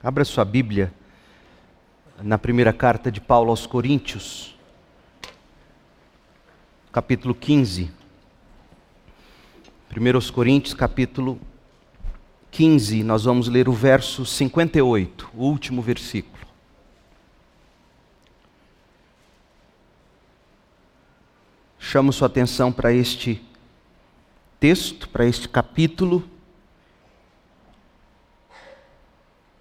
[0.00, 0.94] Abra sua Bíblia
[2.22, 4.56] na primeira carta de Paulo aos Coríntios,
[6.92, 7.90] capítulo 15.
[9.90, 11.40] 1 Coríntios, capítulo
[12.52, 16.46] 15, nós vamos ler o verso 58, o último versículo.
[21.76, 23.44] Chamo sua atenção para este
[24.60, 26.37] texto, para este capítulo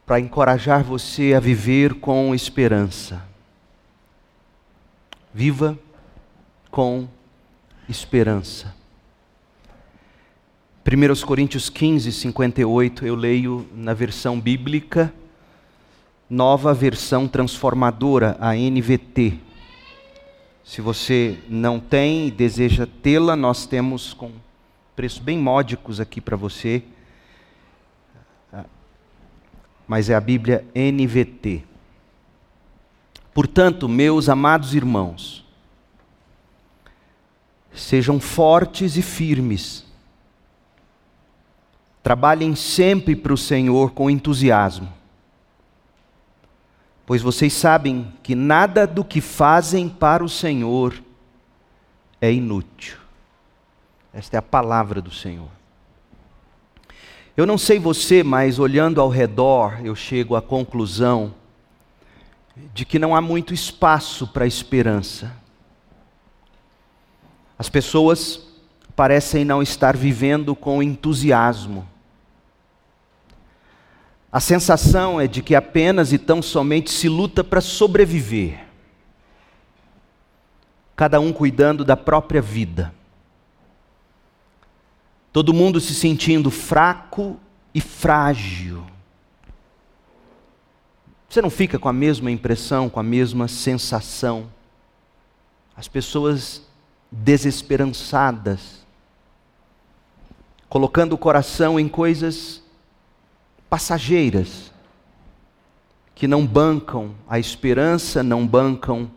[0.08, 3.22] para encorajar você a viver com esperança.
[5.34, 5.78] Viva
[6.72, 7.10] com
[7.90, 8.74] esperança.
[10.88, 15.14] 1 Coríntios 15, 58, eu leio na versão bíblica,
[16.30, 19.34] nova versão transformadora, a NVT.
[20.64, 24.32] Se você não tem e deseja tê-la, nós temos com
[24.96, 26.82] preços bem módicos aqui para você
[29.88, 31.64] mas é a Bíblia NVT.
[33.34, 35.46] Portanto, meus amados irmãos,
[37.72, 39.86] sejam fortes e firmes.
[42.04, 44.92] Trabalhem sempre para o Senhor com entusiasmo,
[47.06, 51.02] pois vocês sabem que nada do que fazem para o Senhor
[52.20, 52.98] é inútil.
[54.14, 55.57] Esta é a palavra do Senhor.
[57.38, 61.36] Eu não sei você, mas olhando ao redor, eu chego à conclusão
[62.74, 65.32] de que não há muito espaço para esperança.
[67.56, 68.48] As pessoas
[68.96, 71.88] parecem não estar vivendo com entusiasmo.
[74.32, 78.66] A sensação é de que apenas e tão somente se luta para sobreviver,
[80.96, 82.97] cada um cuidando da própria vida
[85.38, 87.40] todo mundo se sentindo fraco
[87.72, 88.84] e frágil.
[91.30, 94.50] Você não fica com a mesma impressão, com a mesma sensação?
[95.76, 96.64] As pessoas
[97.12, 98.84] desesperançadas,
[100.68, 102.64] colocando o coração em coisas
[103.70, 104.74] passageiras,
[106.16, 109.08] que não bancam a esperança, não bancam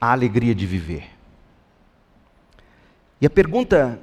[0.00, 1.10] a alegria de viver.
[3.20, 4.00] E a pergunta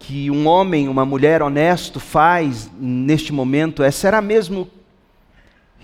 [0.00, 4.68] que um homem, uma mulher honesto faz neste momento é: será mesmo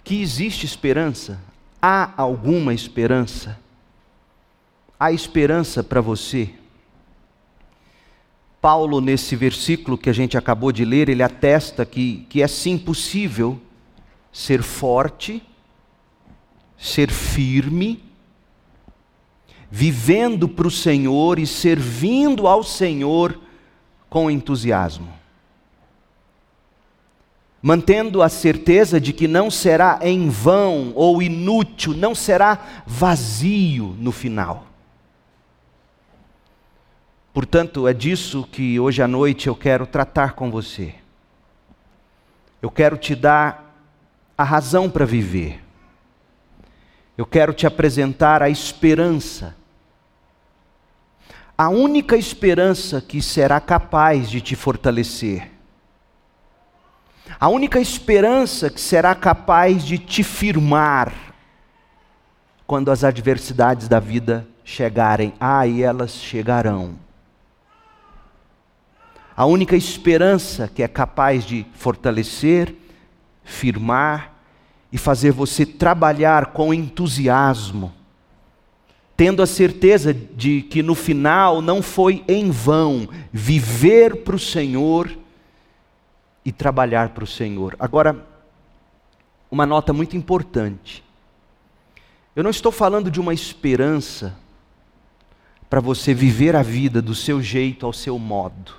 [0.02, 1.38] que existe esperança?
[1.80, 3.58] Há alguma esperança?
[4.98, 6.50] Há esperança para você?
[8.60, 12.78] Paulo, nesse versículo que a gente acabou de ler, ele atesta que, que é sim
[12.78, 13.60] possível
[14.32, 15.42] ser forte,
[16.76, 18.02] ser firme,
[19.70, 23.45] vivendo para o Senhor e servindo ao Senhor
[24.08, 25.12] com entusiasmo,
[27.60, 34.12] mantendo a certeza de que não será em vão ou inútil, não será vazio no
[34.12, 34.66] final.
[37.34, 40.94] Portanto, é disso que hoje à noite eu quero tratar com você.
[42.62, 43.74] Eu quero te dar
[44.38, 45.62] a razão para viver.
[47.16, 49.54] Eu quero te apresentar a esperança
[51.58, 55.50] a única esperança que será capaz de te fortalecer,
[57.40, 61.12] a única esperança que será capaz de te firmar
[62.66, 66.96] quando as adversidades da vida chegarem, ah, e elas chegarão.
[69.36, 72.74] A única esperança que é capaz de fortalecer,
[73.44, 74.32] firmar
[74.90, 77.92] e fazer você trabalhar com entusiasmo
[79.16, 85.10] tendo a certeza de que no final não foi em vão viver para o Senhor
[86.44, 87.74] e trabalhar para o Senhor.
[87.78, 88.24] Agora,
[89.50, 91.02] uma nota muito importante.
[92.34, 94.36] Eu não estou falando de uma esperança
[95.70, 98.74] para você viver a vida do seu jeito, ao seu modo.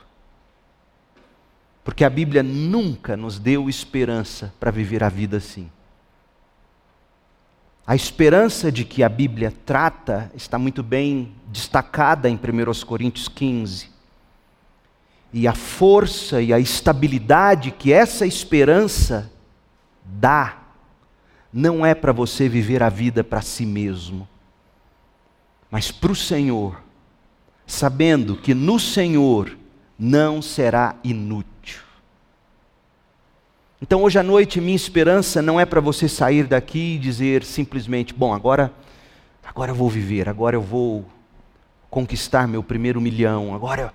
[1.84, 5.70] Porque a Bíblia nunca nos deu esperança para viver a vida assim.
[7.87, 13.89] A esperança de que a Bíblia trata está muito bem destacada em 1 Coríntios 15.
[15.31, 19.31] E a força e a estabilidade que essa esperança
[20.03, 20.63] dá,
[21.51, 24.28] não é para você viver a vida para si mesmo,
[25.72, 26.81] mas para o Senhor,
[27.66, 29.57] sabendo que no Senhor
[29.97, 31.57] não será inútil.
[33.79, 38.12] Então, hoje à noite, minha esperança não é para você sair daqui e dizer simplesmente:
[38.12, 38.74] bom, agora,
[39.44, 41.06] agora eu vou viver, agora eu vou
[41.90, 43.94] conquistar meu primeiro milhão, agora.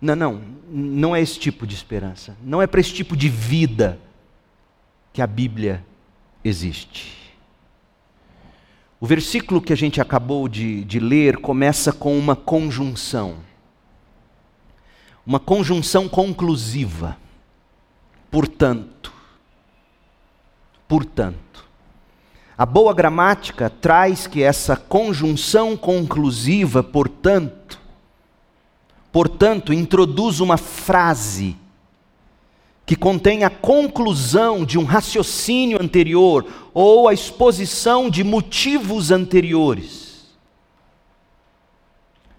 [0.00, 2.36] Não, não, não é esse tipo de esperança.
[2.42, 4.00] Não é para esse tipo de vida
[5.12, 5.84] que a Bíblia
[6.44, 7.32] existe.
[9.00, 13.36] O versículo que a gente acabou de, de ler começa com uma conjunção.
[15.26, 17.16] Uma conjunção conclusiva.
[18.32, 19.12] Portanto.
[20.88, 21.66] Portanto.
[22.56, 27.78] A boa gramática traz que essa conjunção conclusiva, portanto,
[29.12, 31.56] portanto, introduz uma frase
[32.86, 40.32] que contém a conclusão de um raciocínio anterior ou a exposição de motivos anteriores.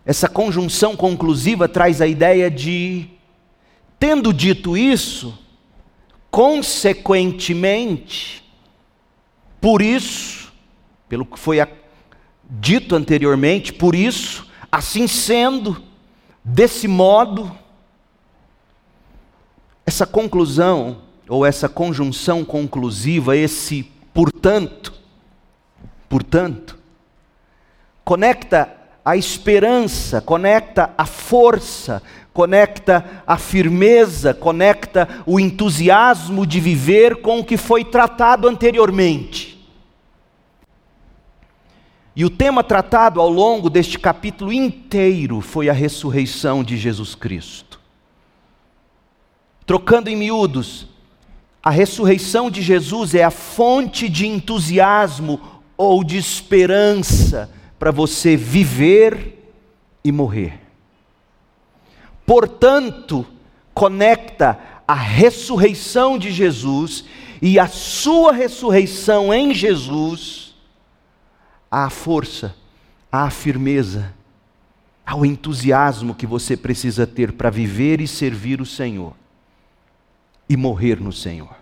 [0.04, 3.08] Essa conjunção conclusiva traz a ideia de,
[4.00, 5.43] tendo dito isso,
[6.34, 8.44] consequentemente,
[9.62, 10.52] por isso,
[11.08, 11.60] pelo que foi
[12.50, 15.80] dito anteriormente, por isso, assim sendo,
[16.44, 17.56] desse modo,
[19.86, 24.92] essa conclusão, ou essa conjunção conclusiva, esse portanto,
[26.10, 26.80] portanto,
[28.04, 28.76] conecta
[29.06, 32.02] a esperança, conecta a força,
[32.34, 39.54] conecta a firmeza, conecta o entusiasmo de viver com o que foi tratado anteriormente.
[42.16, 47.80] E o tema tratado ao longo deste capítulo inteiro foi a ressurreição de Jesus Cristo.
[49.66, 50.88] Trocando em miúdos,
[51.64, 55.40] a ressurreição de Jesus é a fonte de entusiasmo
[55.78, 57.50] ou de esperança
[57.80, 59.40] para você viver
[60.04, 60.63] e morrer.
[62.26, 63.26] Portanto,
[63.74, 67.06] conecta a ressurreição de Jesus
[67.42, 70.56] e a sua ressurreição em Jesus
[71.70, 72.56] à força,
[73.12, 74.14] à firmeza,
[75.06, 79.14] ao entusiasmo que você precisa ter para viver e servir o Senhor
[80.48, 81.56] e morrer no Senhor.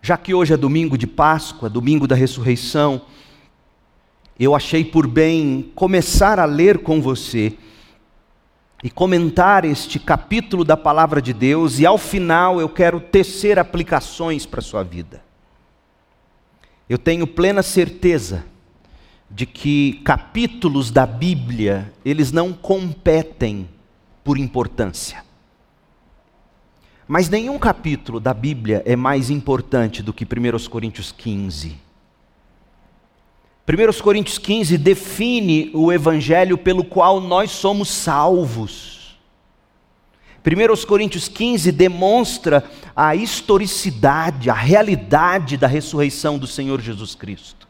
[0.00, 3.02] Já que hoje é domingo de Páscoa, domingo da ressurreição,
[4.38, 7.56] eu achei por bem começar a ler com você
[8.86, 14.46] e comentar este capítulo da palavra de Deus, e ao final eu quero tecer aplicações
[14.46, 15.24] para a sua vida.
[16.88, 18.44] Eu tenho plena certeza
[19.28, 23.68] de que capítulos da Bíblia, eles não competem
[24.22, 25.24] por importância.
[27.08, 31.76] Mas nenhum capítulo da Bíblia é mais importante do que 1 Coríntios 15.
[33.68, 39.16] 1 Coríntios 15 define o evangelho pelo qual nós somos salvos.
[40.46, 42.62] 1 Coríntios 15 demonstra
[42.94, 47.66] a historicidade, a realidade da ressurreição do Senhor Jesus Cristo.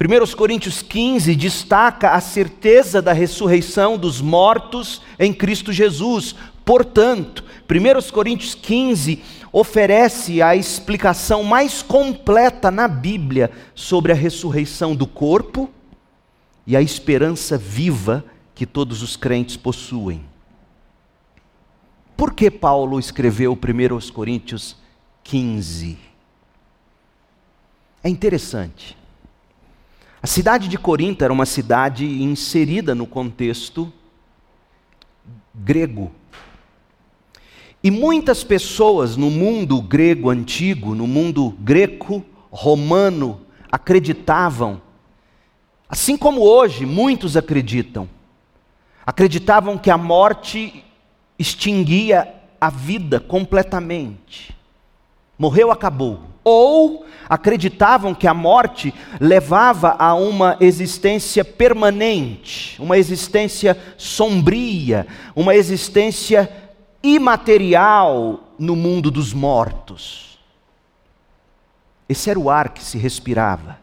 [0.00, 6.34] 1 Coríntios 15 destaca a certeza da ressurreição dos mortos em Cristo Jesus,
[6.70, 9.20] Portanto, 1 Coríntios 15
[9.52, 15.68] oferece a explicação mais completa na Bíblia sobre a ressurreição do corpo
[16.66, 18.24] e a esperança viva
[18.54, 20.24] que todos os crentes possuem.
[22.16, 24.76] Por que Paulo escreveu 1 Coríntios
[25.24, 25.98] 15?
[28.04, 28.96] É interessante.
[30.22, 33.90] A cidade de Corinto era uma cidade inserida no contexto
[35.54, 36.12] grego.
[37.82, 43.40] E muitas pessoas no mundo grego antigo, no mundo greco-romano,
[43.72, 44.82] acreditavam,
[45.88, 48.08] assim como hoje muitos acreditam,
[49.06, 50.84] acreditavam que a morte
[51.38, 52.28] extinguia
[52.60, 54.54] a vida completamente.
[55.38, 56.20] Morreu, acabou.
[56.44, 66.69] Ou acreditavam que a morte levava a uma existência permanente, uma existência sombria, uma existência
[67.02, 70.38] imaterial no mundo dos mortos.
[72.08, 73.78] Esse era o ar que se respirava.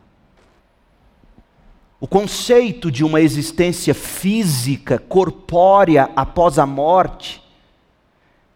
[2.00, 7.42] O conceito de uma existência física, corpórea após a morte,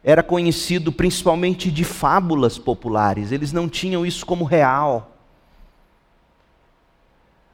[0.04, 5.16] era conhecido principalmente de fábulas populares, eles não tinham isso como real.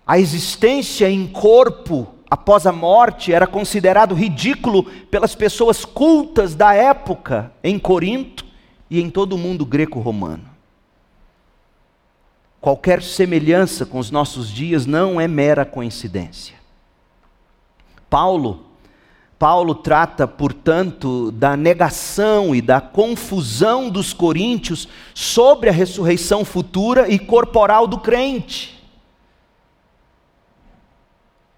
[0.06, 7.52] A existência em corpo após a morte era considerado ridículo pelas pessoas cultas da época
[7.64, 8.46] em Corinto
[8.90, 10.46] e em todo o mundo greco-romano.
[12.60, 16.56] Qualquer semelhança com os nossos dias não é mera coincidência.
[18.10, 18.66] Paulo,
[19.38, 27.20] Paulo trata, portanto, da negação e da confusão dos coríntios sobre a ressurreição futura e
[27.20, 28.77] corporal do crente.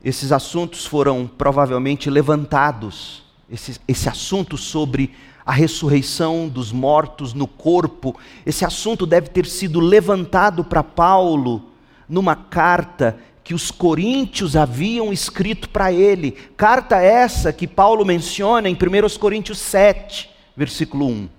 [0.04, 5.14] Esses assuntos foram provavelmente levantados, esse, esse assunto sobre
[5.46, 8.16] a ressurreição dos mortos no corpo.
[8.46, 11.72] Esse assunto deve ter sido levantado para Paulo
[12.08, 16.32] numa carta que os coríntios haviam escrito para ele.
[16.56, 21.30] Carta essa que Paulo menciona em 1 Coríntios 7, versículo 1.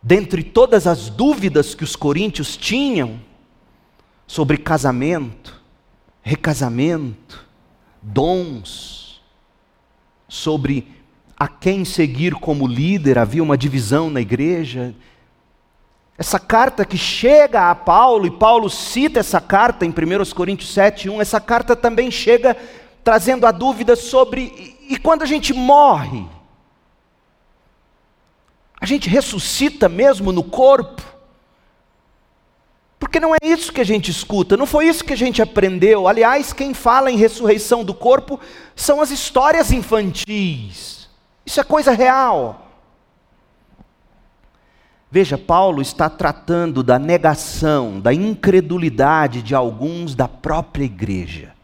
[0.00, 3.20] Dentre todas as dúvidas que os coríntios tinham
[4.28, 5.60] sobre casamento,
[6.26, 7.46] recasamento,
[8.02, 9.22] dons,
[10.26, 10.92] sobre
[11.38, 14.92] a quem seguir como líder, havia uma divisão na igreja.
[16.18, 21.08] Essa carta que chega a Paulo, e Paulo cita essa carta em 1 Coríntios 7,
[21.08, 22.56] 1, essa carta também chega
[23.04, 26.26] trazendo a dúvida sobre e quando a gente morre?
[28.80, 31.04] A gente ressuscita mesmo no corpo?
[33.06, 36.08] Porque não é isso que a gente escuta, não foi isso que a gente aprendeu.
[36.08, 38.40] Aliás, quem fala em ressurreição do corpo
[38.74, 41.08] são as histórias infantis.
[41.46, 42.66] Isso é coisa real.
[45.08, 51.54] Veja, Paulo está tratando da negação, da incredulidade de alguns da própria igreja.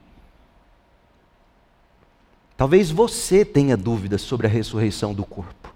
[2.56, 5.71] Talvez você tenha dúvidas sobre a ressurreição do corpo.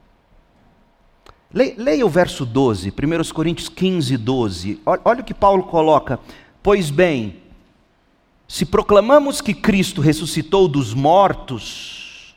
[1.56, 4.78] Leia o verso 12, 1 Coríntios 15, 12.
[4.84, 6.20] Olha o que Paulo coloca.
[6.62, 7.38] Pois bem,
[8.46, 12.36] se proclamamos que Cristo ressuscitou dos mortos,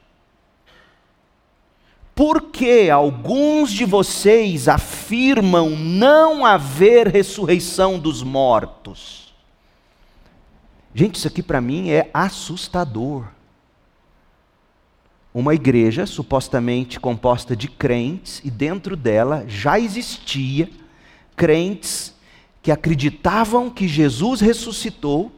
[2.15, 9.33] porque alguns de vocês afirmam não haver ressurreição dos mortos.
[10.95, 13.25] Gente, isso aqui para mim é assustador.
[15.33, 20.69] Uma igreja supostamente composta de crentes, e dentro dela já existia
[21.35, 22.15] crentes
[22.61, 25.31] que acreditavam que Jesus ressuscitou,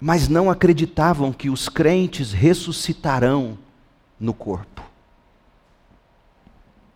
[0.00, 3.56] mas não acreditavam que os crentes ressuscitarão
[4.18, 4.82] no corpo.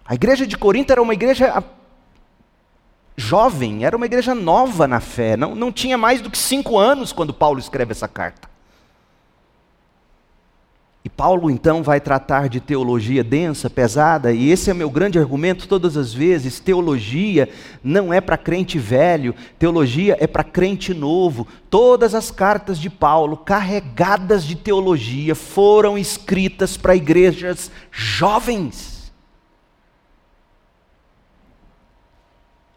[0.04, 1.62] A igreja de Corinto era uma igreja
[3.16, 7.12] jovem, era uma igreja nova na fé, não, não tinha mais do que cinco anos
[7.12, 8.55] quando Paulo escreve essa carta.
[11.06, 15.68] E Paulo então vai tratar de teologia densa, pesada, e esse é meu grande argumento
[15.68, 17.48] todas as vezes: teologia
[17.80, 21.46] não é para crente velho, teologia é para crente novo.
[21.70, 29.12] Todas as cartas de Paulo, carregadas de teologia, foram escritas para igrejas jovens.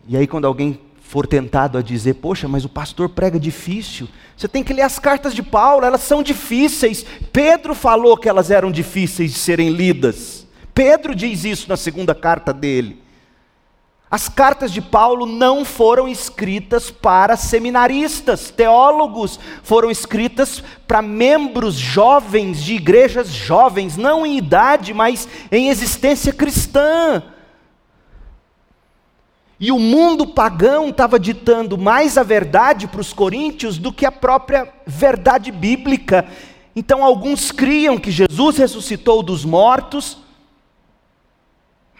[0.07, 4.47] E aí, quando alguém for tentado a dizer, poxa, mas o pastor prega difícil, você
[4.47, 7.03] tem que ler as cartas de Paulo, elas são difíceis.
[7.33, 10.45] Pedro falou que elas eram difíceis de serem lidas.
[10.71, 13.01] Pedro diz isso na segunda carta dele.
[14.11, 22.63] As cartas de Paulo não foram escritas para seminaristas, teólogos, foram escritas para membros jovens
[22.63, 27.23] de igrejas jovens, não em idade, mas em existência cristã.
[29.59, 34.11] E o mundo pagão estava ditando mais a verdade para os coríntios do que a
[34.11, 36.25] própria verdade bíblica.
[36.73, 40.19] Então alguns criam que Jesus ressuscitou dos mortos,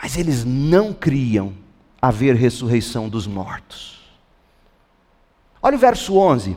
[0.02, 1.54] mas eles não criam
[2.02, 4.00] haver ressurreição dos mortos.
[5.62, 6.56] Olha o verso 11.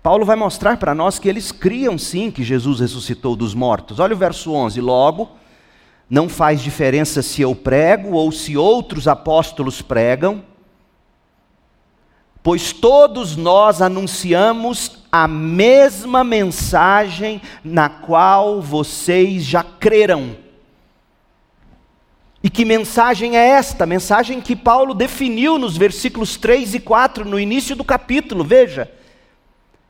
[0.00, 3.98] Paulo vai mostrar para nós que eles criam sim que Jesus ressuscitou dos mortos.
[3.98, 4.80] Olha o verso 11.
[4.80, 5.30] Logo,
[6.08, 10.44] não faz diferença se eu prego ou se outros apóstolos pregam,
[12.42, 20.36] pois todos nós anunciamos a mesma mensagem na qual vocês já creram.
[22.42, 23.86] E que mensagem é esta?
[23.86, 28.90] Mensagem que Paulo definiu nos versículos 3 e 4, no início do capítulo, veja.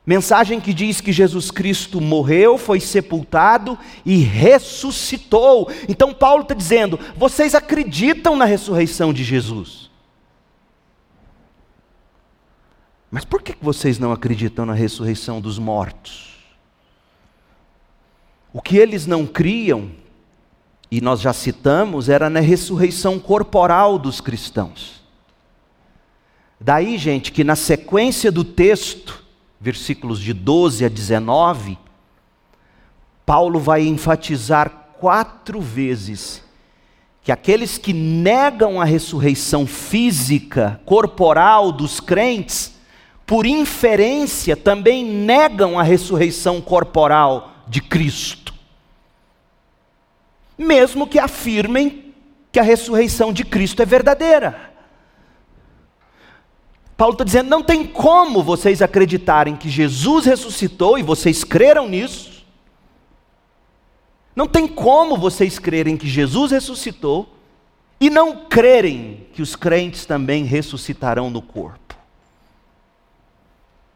[0.05, 5.71] Mensagem que diz que Jesus Cristo morreu, foi sepultado e ressuscitou.
[5.89, 9.91] Então, Paulo está dizendo: vocês acreditam na ressurreição de Jesus.
[13.13, 16.33] Mas por que vocês não acreditam na ressurreição dos mortos?
[18.53, 19.91] O que eles não criam,
[20.91, 25.01] e nós já citamos, era na ressurreição corporal dos cristãos.
[26.59, 29.22] Daí, gente, que na sequência do texto,
[29.63, 31.79] versículos de 12 a 19,
[33.25, 36.43] Paulo vai enfatizar quatro vezes
[37.23, 42.75] que aqueles que negam a ressurreição física, corporal dos crentes,
[43.25, 48.53] por inferência também negam a ressurreição corporal de Cristo.
[50.59, 52.13] Mesmo que afirmem
[52.51, 54.72] que a ressurreição de Cristo é verdadeira.
[56.97, 62.31] Paulo está dizendo: não tem como vocês acreditarem que Jesus ressuscitou e vocês creram nisso,
[64.35, 67.29] Não tem como vocês crerem que Jesus ressuscitou
[68.01, 71.95] e não crerem que os crentes também ressuscitarão no corpo.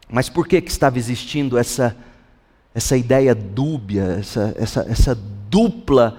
[0.09, 1.97] Mas por que, que estava existindo essa,
[2.73, 5.15] essa ideia dúbia, essa, essa, essa
[5.49, 6.17] dupla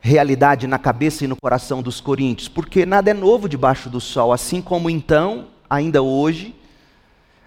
[0.00, 2.48] realidade na cabeça e no coração dos coríntios?
[2.48, 6.54] Porque nada é novo debaixo do sol, assim como então, ainda hoje,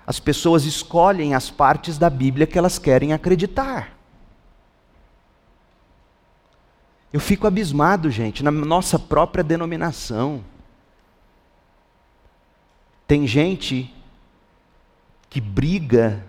[0.05, 3.97] as pessoas escolhem as partes da Bíblia que elas querem acreditar.
[7.13, 10.43] Eu fico abismado, gente, na nossa própria denominação.
[13.05, 13.93] Tem gente
[15.29, 16.25] que briga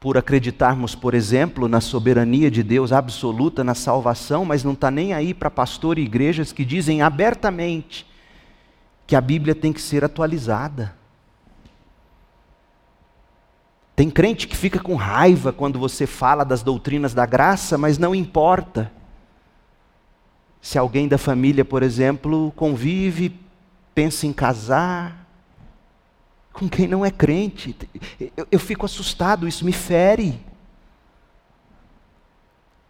[0.00, 5.12] por acreditarmos, por exemplo, na soberania de Deus absoluta, na salvação, mas não está nem
[5.12, 8.06] aí para pastor e igrejas que dizem abertamente
[9.06, 10.94] que a Bíblia tem que ser atualizada.
[13.94, 18.14] Tem crente que fica com raiva quando você fala das doutrinas da graça, mas não
[18.14, 18.92] importa.
[20.60, 23.40] Se alguém da família, por exemplo, convive,
[23.94, 25.26] pensa em casar,
[26.52, 27.76] com quem não é crente,
[28.36, 30.38] eu, eu fico assustado, isso me fere.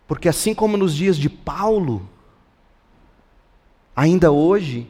[0.09, 2.09] Porque assim como nos dias de Paulo,
[3.95, 4.89] ainda hoje,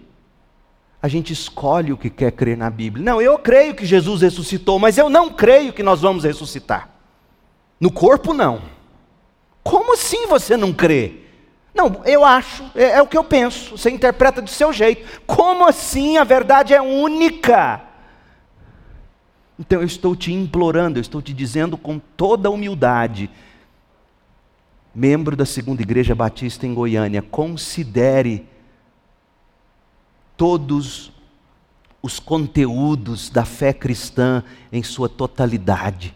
[1.07, 3.05] a gente escolhe o que quer crer na Bíblia.
[3.05, 6.89] Não, eu creio que Jesus ressuscitou, mas eu não creio que nós vamos ressuscitar.
[7.79, 8.61] No corpo, não.
[9.63, 11.21] Como assim você não crê?
[11.73, 15.23] Não, eu acho, é, é, o que eu penso, você interpreta do seu jeito.
[15.25, 17.83] Como assim a verdade é única?
[19.57, 23.31] Então eu estou te implorando, eu estou te dizendo com toda humildade,
[24.93, 28.45] membro da Segunda Igreja Batista em Goiânia, considere
[30.37, 31.13] todos
[32.03, 36.15] os conteúdos da fé cristã em sua totalidade.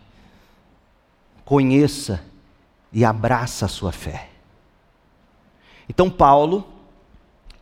[1.45, 2.23] Conheça
[2.93, 4.29] e abraça a sua fé.
[5.89, 6.65] Então Paulo,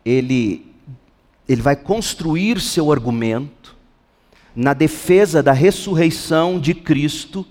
[0.05, 0.71] ele,
[1.47, 3.75] ele vai construir seu argumento
[4.55, 7.45] na defesa da ressurreição de Cristo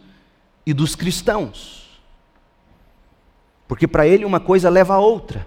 [0.64, 2.01] e dos cristãos.
[3.66, 5.47] Porque para ele uma coisa leva a outra.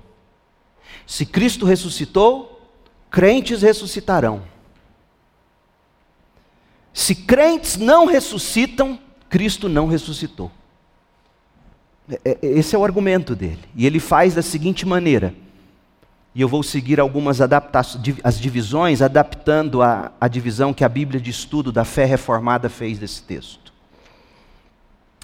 [1.07, 2.50] Se Cristo ressuscitou,
[3.11, 4.41] crentes ressuscitarão.
[6.93, 8.97] Se crentes não ressuscitam,
[9.29, 10.49] Cristo não ressuscitou.
[12.09, 13.63] É, é, esse é o argumento dele.
[13.75, 15.35] E ele faz da seguinte maneira.
[16.33, 21.29] E eu vou seguir algumas as divisões, adaptando a, a divisão que a Bíblia de
[21.29, 23.73] Estudo da Fé Reformada fez desse texto.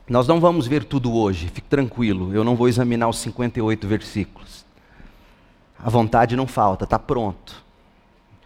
[0.10, 4.65] Nós não vamos ver tudo hoje, fique tranquilo, eu não vou examinar os 58 versículos.
[5.78, 7.66] A vontade não falta, está pronto.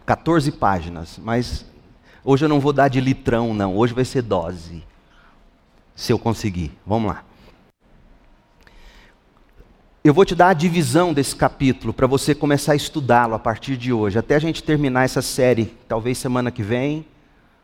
[0.04, 1.64] 14 páginas, mas
[2.24, 4.82] hoje eu não vou dar de litrão, não, hoje vai ser dose.
[5.94, 6.72] Se eu conseguir.
[6.86, 7.22] Vamos lá.
[10.04, 13.76] Eu vou te dar a divisão desse capítulo para você começar a estudá-lo a partir
[13.76, 17.06] de hoje, até a gente terminar essa série, talvez semana que vem,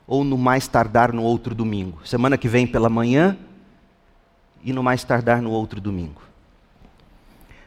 [0.06, 2.00] ou no mais tardar no outro domingo.
[2.04, 3.36] Semana que vem pela manhã
[4.62, 6.22] e no mais tardar no outro domingo.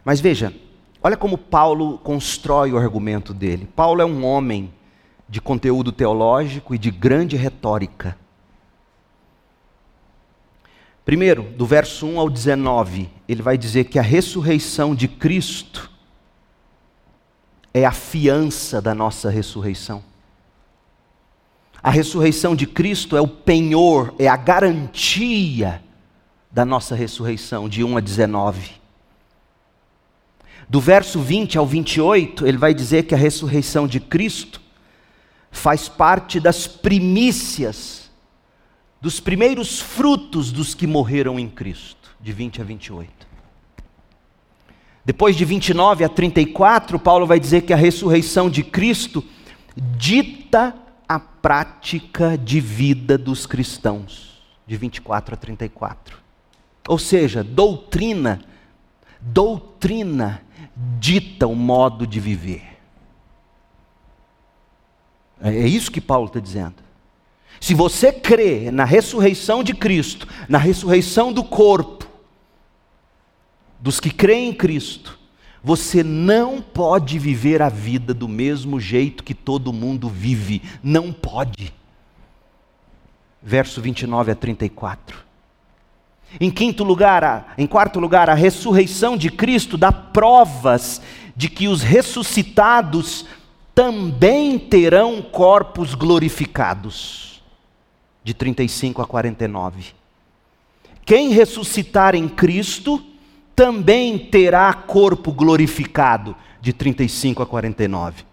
[0.05, 0.53] Mas veja,
[1.01, 3.67] olha como Paulo constrói o argumento dele.
[3.75, 4.73] Paulo é um homem
[5.27, 8.17] de conteúdo teológico e de grande retórica.
[11.05, 15.89] Primeiro, do verso 1 ao 19, ele vai dizer que a ressurreição de Cristo
[17.73, 20.03] é a fiança da nossa ressurreição.
[21.81, 25.81] A ressurreição de Cristo é o penhor, é a garantia
[26.51, 28.80] da nossa ressurreição, de 1 a 19.
[30.71, 34.61] Do verso 20 ao 28, ele vai dizer que a ressurreição de Cristo
[35.51, 38.09] faz parte das primícias
[39.01, 43.27] dos primeiros frutos dos que morreram em Cristo, de 20 a 28.
[45.03, 49.25] Depois de 29 a 34, Paulo vai dizer que a ressurreição de Cristo
[49.75, 50.73] dita
[51.05, 56.17] a prática de vida dos cristãos, de 24 a 34.
[56.87, 58.39] Ou seja, doutrina,
[59.19, 60.41] doutrina
[60.75, 62.77] dita o modo de viver.
[65.41, 66.75] É isso que Paulo está dizendo.
[67.59, 72.07] Se você crê na ressurreição de Cristo, na ressurreição do corpo,
[73.79, 75.19] dos que creem em Cristo,
[75.63, 80.61] você não pode viver a vida do mesmo jeito que todo mundo vive.
[80.81, 81.73] Não pode.
[83.41, 85.30] Verso 29 a 34.
[86.39, 91.01] Em quinto lugar, em quarto lugar, a ressurreição de Cristo dá provas
[91.35, 93.25] de que os ressuscitados
[93.73, 97.41] também terão corpos glorificados
[98.23, 99.93] de 35 a 49.
[101.05, 103.03] Quem ressuscitar em Cristo
[103.55, 108.23] também terá corpo glorificado, de 35 a 49.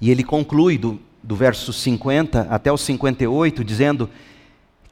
[0.00, 4.10] E ele conclui do, do verso 50 até o 58, dizendo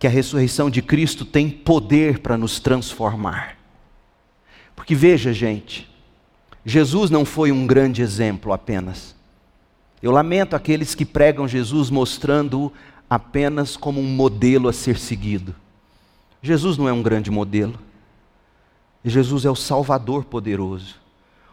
[0.02, 3.56] que a ressurreição de Cristo tem poder para nos transformar.
[4.74, 5.88] Porque veja, gente,
[6.66, 9.14] Jesus não foi um grande exemplo apenas.
[10.02, 12.72] Eu lamento aqueles que pregam Jesus mostrando-o
[13.08, 15.54] apenas como um modelo a ser seguido.
[16.42, 17.78] Jesus não é um grande modelo.
[19.04, 20.96] Jesus é o Salvador poderoso.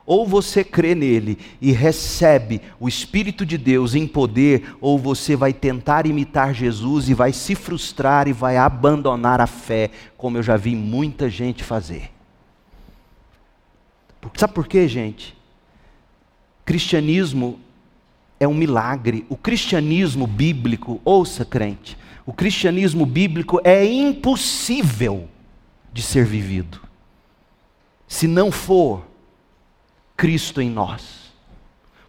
[0.09, 5.53] Ou você crê nele e recebe o Espírito de Deus em poder, ou você vai
[5.53, 10.57] tentar imitar Jesus e vai se frustrar e vai abandonar a fé, como eu já
[10.57, 12.09] vi muita gente fazer.
[14.33, 15.37] Sabe por quê, gente?
[16.65, 17.59] Cristianismo
[18.39, 19.27] é um milagre.
[19.29, 21.95] O cristianismo bíblico, ouça crente,
[22.25, 25.29] o cristianismo bíblico é impossível
[25.93, 26.81] de ser vivido.
[28.07, 29.07] Se não for
[30.19, 31.31] Cristo em nós.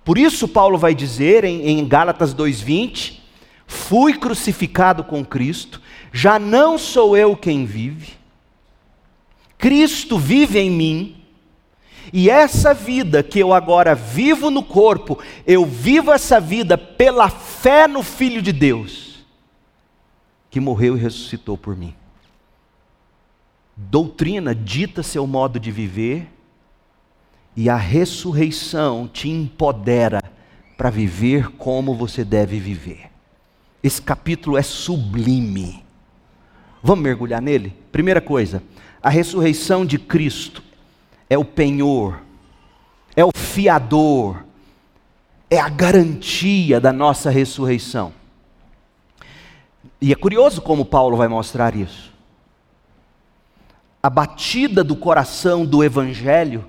[0.05, 3.21] Por isso, Paulo vai dizer em, em Gálatas 2,20:
[3.69, 5.81] Fui crucificado com Cristo,
[6.13, 8.15] já não sou eu quem vive,
[9.57, 11.17] Cristo vive em mim.
[12.13, 17.87] E essa vida que eu agora vivo no corpo, eu vivo essa vida pela fé
[17.87, 19.25] no Filho de Deus,
[20.51, 21.95] que morreu e ressuscitou por mim.
[23.77, 26.27] Doutrina dita seu modo de viver,
[27.57, 30.23] e a ressurreição te empodera
[30.77, 33.11] para viver como você deve viver.
[33.83, 35.85] Esse capítulo é sublime.
[36.83, 37.77] Vamos mergulhar nele?
[37.93, 38.63] Primeira coisa,
[39.03, 40.63] a ressurreição de Cristo
[41.29, 42.23] é o penhor,
[43.17, 44.45] é o fiador,
[45.51, 48.13] é a garantia da nossa ressurreição.
[50.01, 52.11] E é curioso como Paulo vai mostrar isso.
[54.03, 56.65] A batida do coração do Evangelho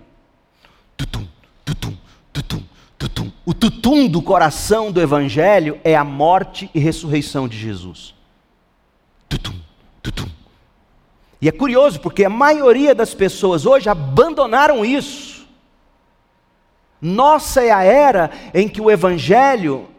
[3.52, 8.16] O tutum do coração do Evangelho é a morte e ressurreição de Jesus.
[9.28, 9.56] Tutum,
[10.02, 10.30] tutum.
[11.42, 15.46] E é curioso porque a maioria das pessoas hoje abandonaram isso.
[17.02, 19.90] Nossa é a era em que o Evangelho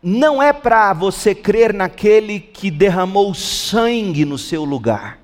[0.00, 5.18] não é para você crer naquele que derramou sangue no seu lugar.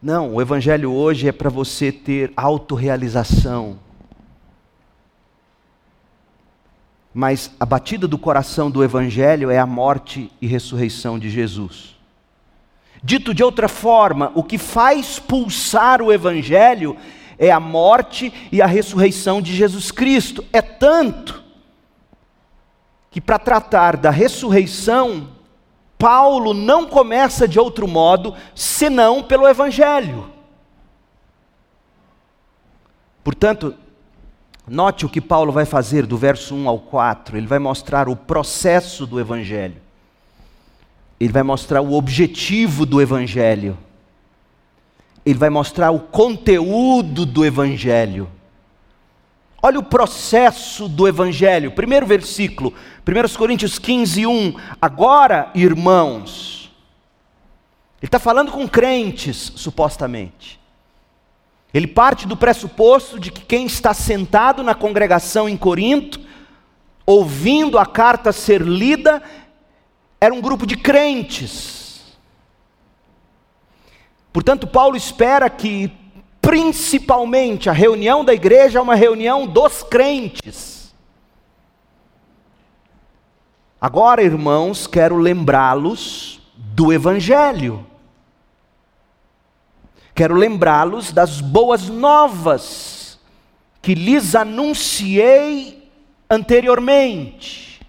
[0.00, 3.89] Não, o Evangelho hoje é para você ter autorrealização.
[7.12, 11.96] Mas a batida do coração do Evangelho é a morte e ressurreição de Jesus.
[13.02, 16.96] Dito de outra forma, o que faz pulsar o Evangelho
[17.38, 20.44] é a morte e a ressurreição de Jesus Cristo.
[20.52, 21.42] É tanto
[23.10, 25.28] que, para tratar da ressurreição,
[25.98, 30.30] Paulo não começa de outro modo senão pelo Evangelho.
[33.24, 33.74] Portanto,
[34.70, 38.14] note o que Paulo vai fazer do verso 1 ao 4, ele vai mostrar o
[38.14, 39.74] processo do Evangelho,
[41.18, 43.76] ele vai mostrar o objetivo do Evangelho,
[45.26, 48.30] ele vai mostrar o conteúdo do Evangelho.
[49.60, 51.72] Olha o processo do Evangelho.
[51.72, 52.72] Primeiro versículo,
[53.06, 54.54] 1 Coríntios 15, 1.
[54.80, 56.72] Agora, irmãos,
[58.00, 60.59] ele está falando com crentes, supostamente.
[61.72, 66.20] Ele parte do pressuposto de que quem está sentado na congregação em Corinto,
[67.06, 69.22] ouvindo a carta ser lida,
[70.20, 72.16] era um grupo de crentes.
[74.32, 75.92] Portanto, Paulo espera que
[76.40, 80.92] principalmente a reunião da igreja é uma reunião dos crentes.
[83.80, 87.86] Agora, irmãos, quero lembrá-los do Evangelho.
[90.20, 93.18] Quero lembrá-los das boas novas
[93.80, 95.90] que lhes anunciei
[96.28, 97.80] anteriormente.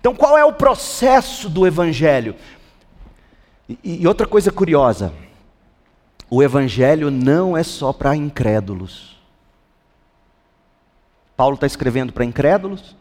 [0.00, 2.34] Então, qual é o processo do Evangelho?
[3.68, 5.12] E, e outra coisa curiosa,
[6.28, 9.16] o Evangelho não é só para incrédulos.
[11.36, 12.96] Paulo está escrevendo para incrédulos?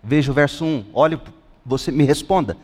[0.00, 1.20] Veja o verso 1, olhe,
[1.66, 2.56] você me responda.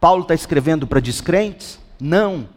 [0.00, 1.78] Paulo está escrevendo para descrentes?
[2.00, 2.48] Não.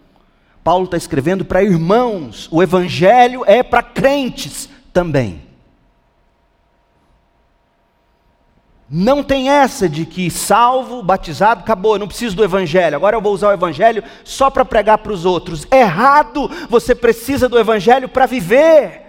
[0.68, 2.50] Paulo está escrevendo para irmãos.
[2.52, 5.42] O Evangelho é para crentes também.
[8.90, 12.98] Não tem essa de que salvo, batizado, acabou, eu não preciso do evangelho.
[12.98, 15.66] Agora eu vou usar o evangelho só para pregar para os outros.
[15.72, 19.04] Errado, você precisa do evangelho para viver.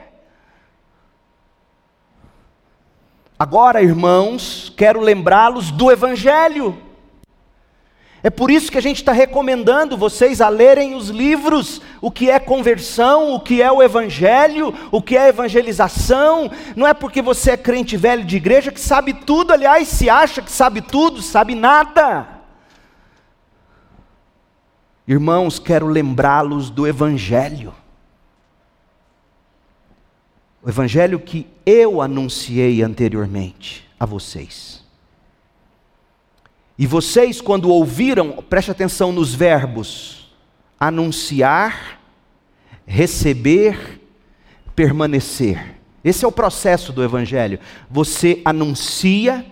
[3.37, 6.88] Agora, irmãos, quero lembrá-los do evangelho.
[8.23, 12.29] É por isso que a gente está recomendando vocês a lerem os livros, o que
[12.29, 16.51] é conversão, o que é o evangelho, o que é evangelização.
[16.75, 20.43] Não é porque você é crente velho de igreja que sabe tudo, aliás, se acha
[20.43, 22.27] que sabe tudo, sabe nada.
[25.07, 27.73] Irmãos, quero lembrá-los do evangelho.
[30.61, 34.78] O evangelho que eu anunciei anteriormente a vocês.
[36.79, 40.31] E vocês, quando ouviram, preste atenção nos verbos:
[40.79, 42.01] anunciar,
[42.87, 44.01] receber,
[44.77, 45.77] permanecer.
[46.05, 47.59] Esse é o processo do Evangelho.
[47.91, 49.45] Você anuncia,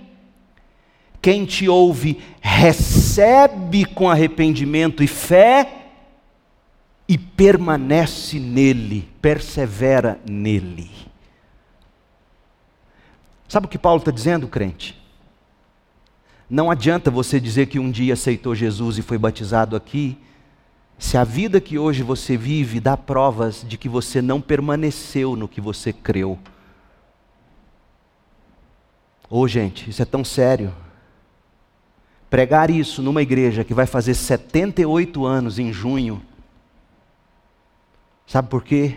[1.21, 5.89] quem te ouve recebe com arrependimento e fé,
[7.09, 10.91] e permanece nele, persevera nele.
[13.49, 14.96] Sabe o que Paulo está dizendo, crente?
[16.49, 20.17] Não adianta você dizer que um dia aceitou Jesus e foi batizado aqui,
[20.97, 25.49] se a vida que hoje você vive dá provas de que você não permaneceu no
[25.49, 26.39] que você creu.
[29.29, 30.73] Ô oh, gente, isso é tão sério.
[32.31, 36.23] Pregar isso numa igreja que vai fazer 78 anos em junho.
[38.25, 38.97] Sabe por quê?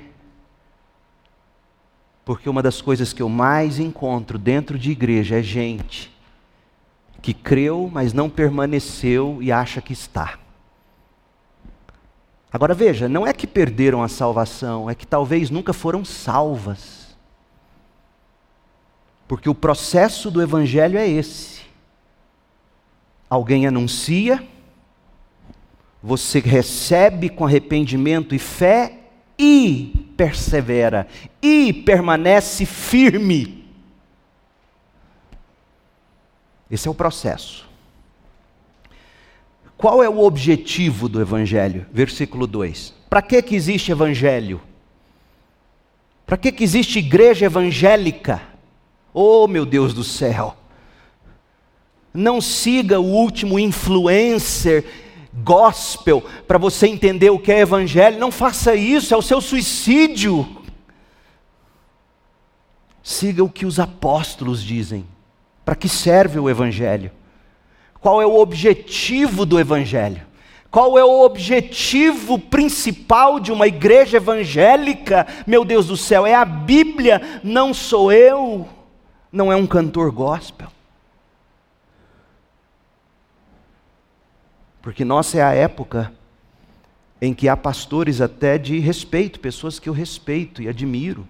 [2.23, 6.18] Porque uma das coisas que eu mais encontro dentro de igreja é gente
[7.21, 10.39] que creu, mas não permaneceu e acha que está.
[12.51, 17.15] Agora veja, não é que perderam a salvação, é que talvez nunca foram salvas.
[19.27, 21.61] Porque o processo do Evangelho é esse:
[23.29, 24.43] alguém anuncia,
[26.01, 28.95] você recebe com arrependimento e fé
[29.37, 31.07] e persevera,
[31.41, 33.58] e permanece firme.
[36.69, 37.67] Esse é o processo.
[39.77, 41.85] Qual é o objetivo do Evangelho?
[41.91, 42.93] Versículo 2.
[43.09, 44.61] Para que, que existe Evangelho?
[46.29, 48.39] Para que, que existe igreja evangélica?
[49.11, 50.55] Oh, meu Deus do céu!
[52.13, 54.85] Não siga o último influencer
[55.33, 58.19] gospel para você entender o que é evangelho.
[58.19, 60.47] Não faça isso, é o seu suicídio.
[63.01, 65.07] Siga o que os apóstolos dizem.
[65.63, 67.11] Para que serve o Evangelho?
[68.01, 70.21] Qual é o objetivo do Evangelho?
[70.71, 75.25] Qual é o objetivo principal de uma igreja evangélica?
[75.47, 78.67] Meu Deus do céu, é a Bíblia, não sou eu,
[79.31, 80.67] não é um cantor gospel.
[84.81, 86.13] Porque nossa é a época
[87.21, 91.27] em que há pastores até de respeito, pessoas que eu respeito e admiro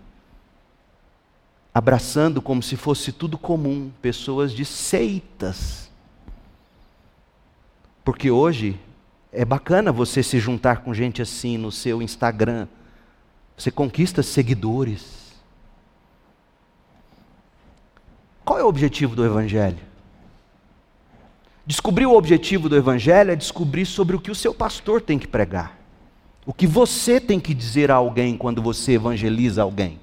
[1.74, 5.90] abraçando como se fosse tudo comum, pessoas de seitas.
[8.04, 8.80] Porque hoje
[9.32, 12.68] é bacana você se juntar com gente assim no seu Instagram.
[13.56, 15.20] Você conquista seguidores.
[18.44, 19.78] Qual é o objetivo do Evangelho?
[21.66, 25.28] Descobrir o objetivo do Evangelho é descobrir sobre o que o seu pastor tem que
[25.28, 25.78] pregar.
[26.44, 30.00] O que você tem que dizer a alguém quando você evangeliza alguém.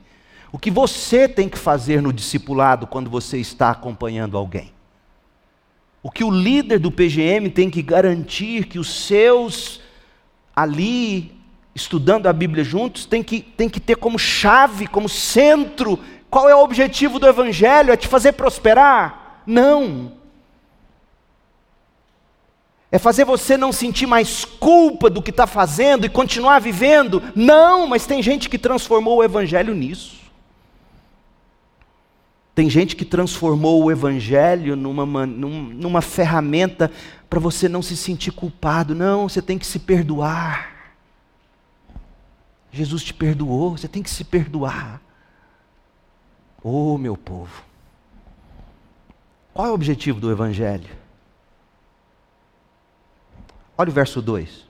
[0.53, 4.73] O que você tem que fazer no discipulado quando você está acompanhando alguém?
[6.03, 9.81] O que o líder do PGM tem que garantir que os seus
[10.55, 11.35] ali
[11.75, 15.99] estudando a Bíblia juntos tem que, tem que ter como chave, como centro,
[16.31, 17.93] qual é o objetivo do Evangelho?
[17.93, 19.43] É te fazer prosperar?
[19.47, 20.13] Não.
[22.91, 27.23] É fazer você não sentir mais culpa do que está fazendo e continuar vivendo?
[27.35, 30.26] Não, mas tem gente que transformou o Evangelho nisso.
[32.57, 36.91] Tem gente que transformou o Evangelho numa, numa ferramenta
[37.29, 38.95] para você não se sentir culpado.
[38.95, 40.95] Não, você tem que se perdoar.
[42.73, 45.03] Jesus te perdoou, você tem que se perdoar.
[46.65, 47.63] Oh, meu povo.
[49.53, 50.89] Qual é o objetivo do Evangelho?
[53.77, 54.65] Olha o verso 2.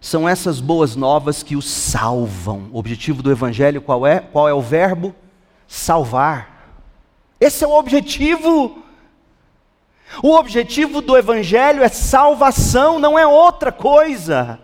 [0.00, 2.68] São essas boas novas que os salvam.
[2.72, 4.18] O objetivo do Evangelho qual é?
[4.18, 5.14] Qual é o verbo?
[5.70, 6.74] Salvar.
[7.38, 8.82] Esse é o objetivo.
[10.20, 14.58] O objetivo do Evangelho é salvação, não é outra coisa.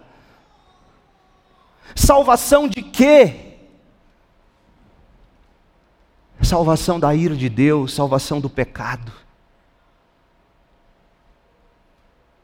[1.94, 3.54] Salvação de quê?
[6.42, 9.12] Salvação da ira de Deus, salvação do pecado.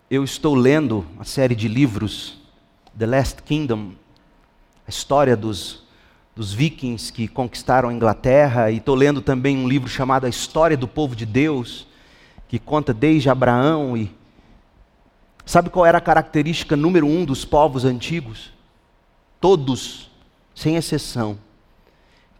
[0.09, 2.38] Eu estou lendo uma série de livros,
[2.96, 3.92] The Last Kingdom,
[4.87, 5.83] a história dos
[6.35, 10.77] dos vikings que conquistaram a Inglaterra, e estou lendo também um livro chamado A História
[10.77, 11.87] do Povo de Deus,
[12.49, 14.11] que conta desde Abraão e,
[15.45, 18.53] Sabe qual era a característica número um dos povos antigos?
[19.40, 20.11] Todos,
[20.55, 21.38] sem exceção,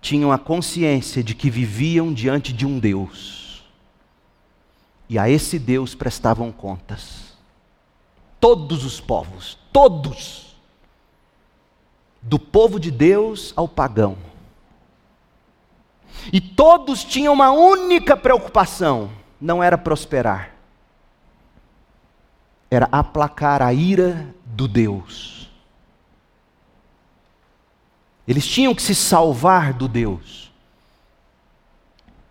[0.00, 3.64] tinham a consciência de que viviam diante de um Deus.
[5.09, 7.37] E a esse Deus prestavam contas.
[8.40, 10.51] Todos os povos, todos.
[12.22, 14.16] Do povo de Deus ao pagão.
[16.32, 20.54] E todos tinham uma única preocupação: não era prosperar,
[22.70, 25.50] era aplacar a ira do Deus.
[28.26, 30.52] Eles tinham que se salvar do Deus.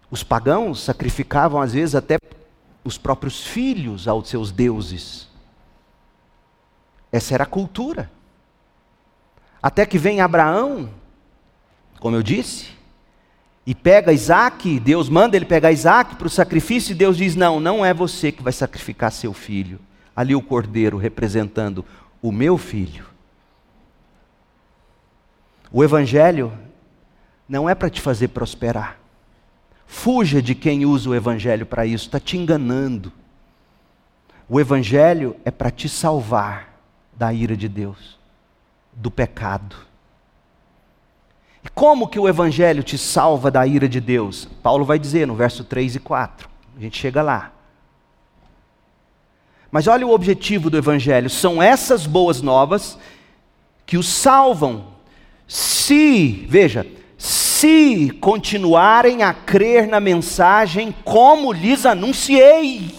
[0.10, 2.18] Os pagãos sacrificavam, às vezes, até
[2.84, 5.28] os próprios filhos aos seus deuses.
[7.12, 8.10] Essa era a cultura.
[9.62, 10.90] Até que vem Abraão,
[12.00, 12.70] como eu disse,
[13.66, 17.60] e pega Isaac, Deus manda ele pegar Isaac para o sacrifício, e Deus diz: Não,
[17.60, 19.80] não é você que vai sacrificar seu filho.
[20.16, 21.86] Ali o cordeiro representando
[22.22, 23.06] o meu filho.
[25.72, 26.52] O Evangelho
[27.48, 28.98] não é para te fazer prosperar.
[29.86, 33.12] Fuja de quem usa o Evangelho para isso, está te enganando.
[34.50, 36.78] O Evangelho é para te salvar
[37.14, 38.18] da ira de Deus,
[38.94, 39.76] do pecado.
[41.64, 44.48] E como que o Evangelho te salva da ira de Deus?
[44.64, 46.50] Paulo vai dizer no verso 3 e 4.
[46.78, 47.52] A gente chega lá.
[49.72, 52.98] Mas olha o objetivo do Evangelho: são essas boas novas
[53.86, 54.88] que os salvam
[55.48, 62.96] se, veja, se continuarem a crer na mensagem como lhes anunciei.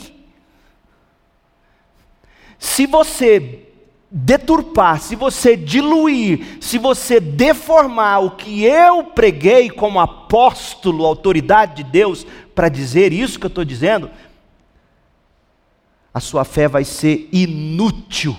[2.58, 3.71] Se você
[4.14, 11.90] deturpar, se você diluir, se você deformar o que eu preguei como apóstolo, autoridade de
[11.90, 14.10] Deus, para dizer isso que eu estou dizendo,
[16.12, 18.36] a sua fé vai ser inútil.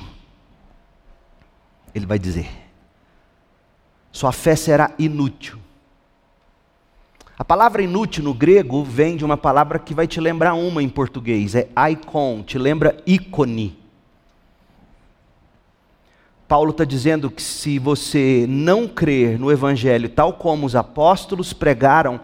[1.95, 2.63] Ele vai dizer
[4.13, 5.57] sua fé será inútil.
[7.37, 10.87] A palavra inútil no grego vem de uma palavra que vai te lembrar uma em
[10.87, 13.82] português, é icon, te lembra ícone.
[16.47, 22.19] Paulo está dizendo que se você não crer no Evangelho tal como os apóstolos pregaram,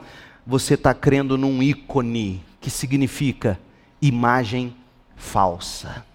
[0.46, 3.60] você está crendo num ícone, que significa
[4.02, 4.76] imagem
[5.16, 6.06] falsa.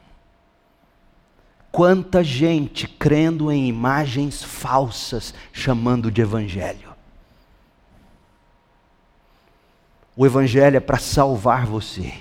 [1.70, 6.94] Quanta gente crendo em imagens falsas, chamando de Evangelho.
[10.16, 12.14] O Evangelho é para salvar você.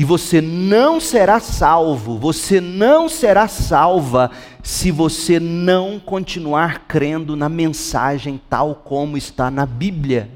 [0.00, 4.30] E você não será salvo, você não será salva
[4.62, 10.30] se você não continuar crendo na mensagem tal como está na Bíblia.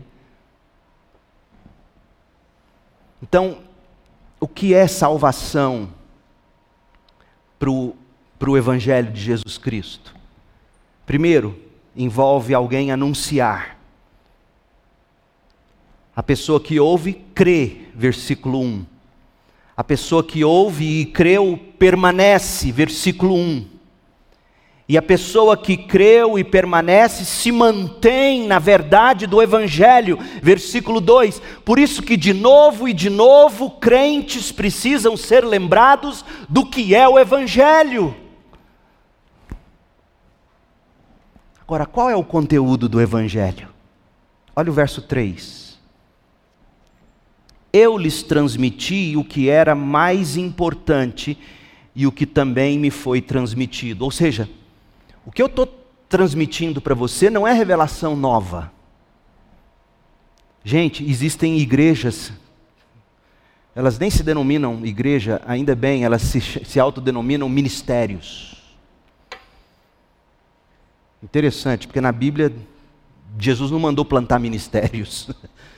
[3.22, 3.57] Então,
[4.38, 5.88] o que é salvação?
[7.59, 10.14] para o Evangelho de Jesus Cristo?
[11.07, 11.59] Primeiro,
[11.96, 13.79] envolve alguém anunciar.
[16.14, 18.93] A pessoa que ouve, crê, versículo 1.
[19.77, 23.75] A pessoa que ouve e creu, permanece, versículo 1.
[24.87, 30.19] E a pessoa que creu e permanece se mantém na verdade do Evangelho.
[30.43, 36.67] Versículo 2: Por isso que de novo e de novo crentes precisam ser lembrados do
[36.67, 38.15] que é o Evangelho.
[41.63, 43.69] Agora, qual é o conteúdo do Evangelho?
[44.55, 45.63] Olha o verso 3.
[47.77, 51.37] Eu lhes transmiti o que era mais importante
[51.93, 54.05] e o que também me foi transmitido.
[54.05, 54.49] Ou seja,
[55.27, 55.67] o que eu estou
[56.09, 58.71] transmitindo para você não é revelação nova.
[60.63, 62.33] Gente, existem igrejas,
[63.75, 68.55] elas nem se denominam igreja, ainda bem, elas se, se autodenominam ministérios.
[71.21, 72.55] Interessante, porque na Bíblia,
[73.37, 75.29] Jesus não mandou plantar ministérios,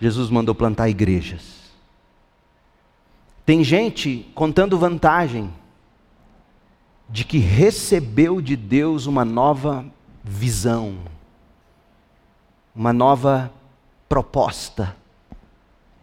[0.00, 1.58] Jesus mandou plantar igrejas.
[3.44, 5.50] Tem gente contando vantagem
[7.08, 9.84] de que recebeu de Deus uma nova
[10.22, 10.98] visão,
[12.74, 13.52] uma nova
[14.08, 14.94] proposta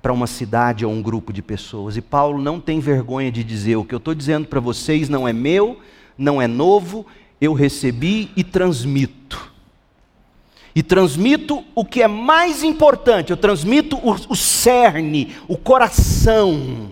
[0.02, 1.96] para uma cidade ou um grupo de pessoas.
[1.96, 5.28] E Paulo não tem vergonha de dizer: o que eu estou dizendo para vocês não
[5.28, 5.80] é meu,
[6.18, 7.06] não é novo,
[7.40, 9.54] eu recebi e transmito.
[10.76, 16.92] E transmito o que é mais importante, eu transmito o, o cerne, o coração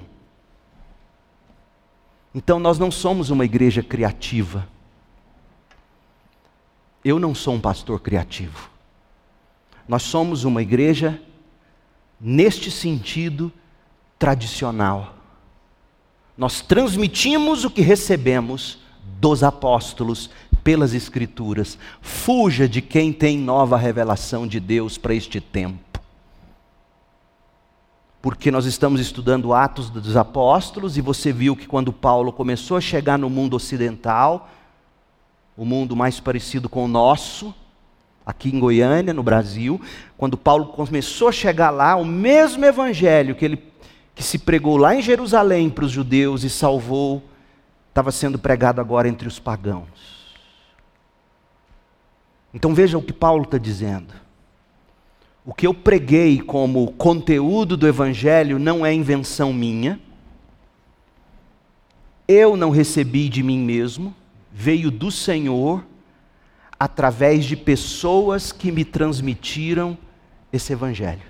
[2.34, 4.67] então nós não somos uma igreja criativa.
[7.05, 8.69] Eu não sou um pastor criativo.
[9.88, 11.21] Nós somos uma igreja,
[12.19, 13.51] neste sentido,
[14.17, 15.15] tradicional.
[16.36, 18.79] Nós transmitimos o que recebemos
[19.19, 20.29] dos apóstolos
[20.64, 21.78] pelas Escrituras.
[22.01, 25.80] Fuja de quem tem nova revelação de Deus para este tempo.
[28.22, 32.82] Porque nós estamos estudando Atos dos Apóstolos e você viu que quando Paulo começou a
[32.82, 34.49] chegar no mundo ocidental,
[35.57, 37.53] o mundo mais parecido com o nosso,
[38.26, 39.82] aqui em Goiânia, no Brasil,
[40.18, 43.74] quando Paulo começou a chegar lá, o mesmo evangelho que ele
[44.16, 47.24] que se pregou lá em Jerusalém para os judeus e salvou,
[47.89, 50.22] estava sendo pregado agora entre os pagãos.
[52.54, 54.14] Então veja o que Paulo está dizendo.
[55.45, 59.99] O que eu preguei como conteúdo do Evangelho não é invenção minha,
[62.28, 64.16] eu não recebi de mim mesmo,
[64.51, 65.84] veio do Senhor
[66.80, 69.97] através de pessoas que me transmitiram
[70.51, 71.22] esse evangelho.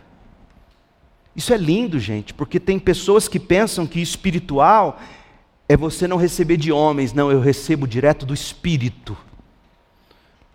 [1.35, 4.99] Isso é lindo, gente, porque tem pessoas que pensam que espiritual
[5.67, 9.17] é você não receber de homens, não, eu recebo direto do espírito.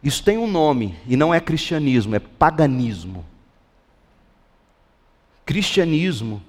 [0.02, 3.24] Isso tem um nome e não é cristianismo, é paganismo.
[5.44, 6.42] Cristianismo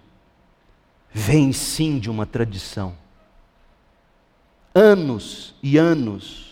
[1.11, 2.95] vem sim de uma tradição.
[4.75, 6.49] Anos e anos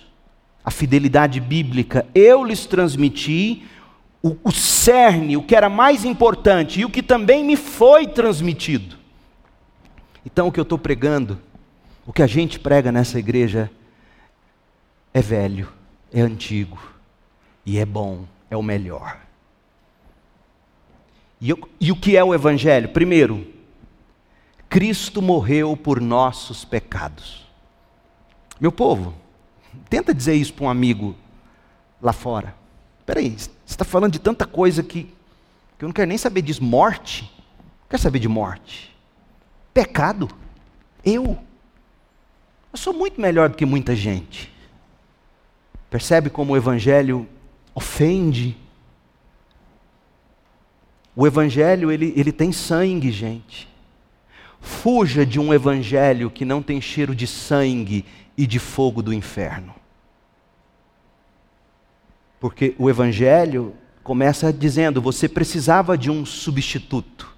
[0.67, 3.65] a fidelidade bíblica, eu lhes transmiti
[4.21, 8.97] o, o cerne, o que era mais importante e o que também me foi transmitido.
[10.25, 11.39] Então, o que eu estou pregando,
[12.05, 13.71] o que a gente prega nessa igreja,
[15.13, 15.69] é velho,
[16.11, 16.79] é antigo
[17.65, 19.19] e é bom, é o melhor.
[21.39, 22.89] E, e, o que é o Evangelho?
[22.89, 23.45] Primeiro,
[24.69, 27.45] Cristo morreu por nossos pecados.
[28.59, 29.13] Meu povo,
[29.89, 31.15] Tenta dizer isso para um amigo
[32.01, 32.55] lá fora.
[32.99, 35.03] Espera aí, você está falando de tanta coisa que,
[35.77, 36.63] que eu não quero nem saber disso.
[36.63, 37.23] Morte?
[37.23, 38.95] Não quero saber de morte.
[39.73, 40.29] Pecado?
[41.03, 41.37] Eu?
[42.71, 44.53] Eu sou muito melhor do que muita gente.
[45.89, 47.27] Percebe como o Evangelho
[47.73, 48.57] ofende?
[51.15, 53.67] O Evangelho, ele, ele tem sangue, gente.
[54.59, 58.05] Fuja de um Evangelho que não tem cheiro de sangue
[58.37, 59.73] e de fogo do inferno.
[62.39, 63.73] Porque o Evangelho
[64.03, 67.35] começa dizendo: você precisava de um substituto.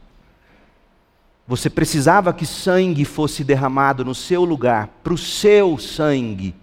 [1.48, 6.54] Você precisava que sangue fosse derramado no seu lugar, para o seu sangue,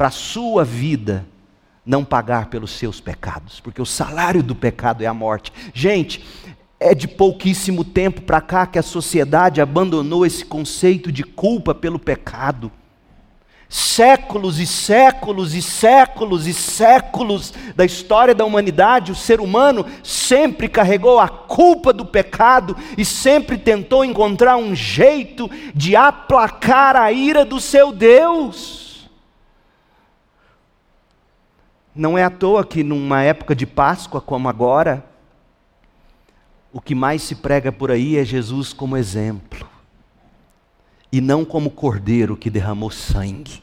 [0.00, 1.26] para a sua vida
[1.84, 5.52] não pagar pelos seus pecados, porque o salário do pecado é a morte.
[5.74, 6.24] Gente,
[6.80, 11.98] é de pouquíssimo tempo para cá que a sociedade abandonou esse conceito de culpa pelo
[11.98, 12.72] pecado
[13.68, 20.66] séculos e séculos e séculos e séculos da história da humanidade, o ser humano sempre
[20.66, 27.44] carregou a culpa do pecado e sempre tentou encontrar um jeito de aplacar a ira
[27.44, 28.79] do seu Deus.
[31.94, 35.04] Não é à toa que numa época de Páscoa como agora,
[36.72, 39.68] o que mais se prega por aí é Jesus como exemplo
[41.12, 43.62] e não como cordeiro que derramou sangue.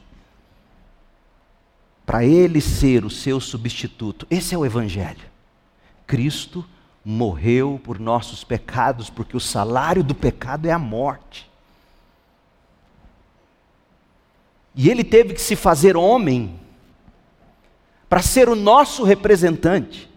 [2.06, 4.28] Para ele ser o seu substituto.
[4.30, 5.26] Esse é o Evangelho.
[6.06, 6.66] Cristo
[7.04, 11.50] morreu por nossos pecados, porque o salário do pecado é a morte.
[14.76, 16.60] E ele teve que se fazer homem
[18.10, 20.10] para ser o nosso representante.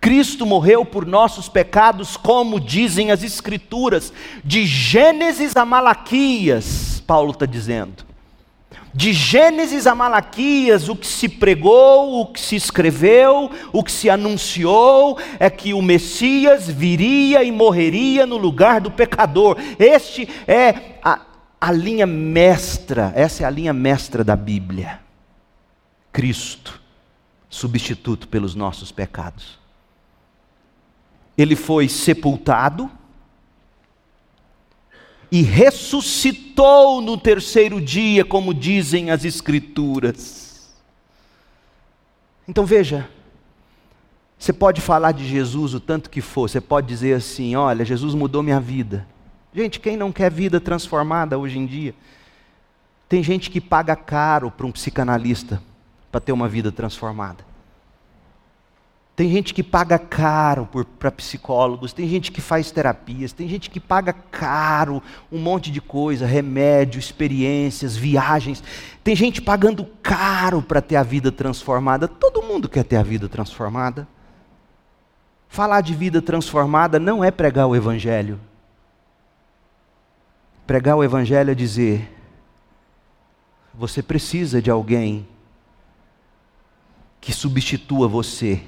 [0.00, 4.12] Cristo morreu por nossos pecados, como dizem as Escrituras,
[4.44, 8.04] de Gênesis a Malaquias, Paulo está dizendo.
[8.94, 14.08] De Gênesis a Malaquias, o que se pregou, o que se escreveu, o que se
[14.08, 19.58] anunciou, é que o Messias viria e morreria no lugar do pecador.
[19.78, 21.20] Este é a,
[21.60, 25.05] a linha mestra, essa é a linha mestra da Bíblia.
[26.16, 26.80] Cristo,
[27.50, 29.66] substituto pelos nossos pecados
[31.36, 32.90] ele foi sepultado
[35.30, 40.74] e ressuscitou no terceiro dia, como dizem as Escrituras.
[42.48, 43.08] Então veja,
[44.38, 48.14] você pode falar de Jesus o tanto que for, você pode dizer assim: olha, Jesus
[48.14, 49.06] mudou minha vida.
[49.52, 51.94] Gente, quem não quer vida transformada hoje em dia?
[53.08, 55.62] Tem gente que paga caro para um psicanalista
[56.16, 57.44] para ter uma vida transformada.
[59.14, 60.66] Tem gente que paga caro
[60.98, 65.78] para psicólogos, tem gente que faz terapias, tem gente que paga caro um monte de
[65.78, 68.64] coisa, remédio, experiências, viagens.
[69.04, 72.08] Tem gente pagando caro para ter a vida transformada.
[72.08, 74.08] Todo mundo quer ter a vida transformada.
[75.50, 78.40] Falar de vida transformada não é pregar o Evangelho.
[80.66, 82.10] Pregar o Evangelho é dizer:
[83.74, 85.28] você precisa de alguém
[87.26, 88.62] que substitua você.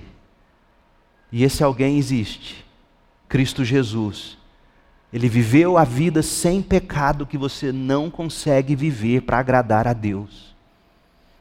[1.31, 2.67] E esse alguém existe.
[3.29, 4.37] Cristo Jesus.
[5.13, 10.57] Ele viveu a vida sem pecado que você não consegue viver para agradar a Deus.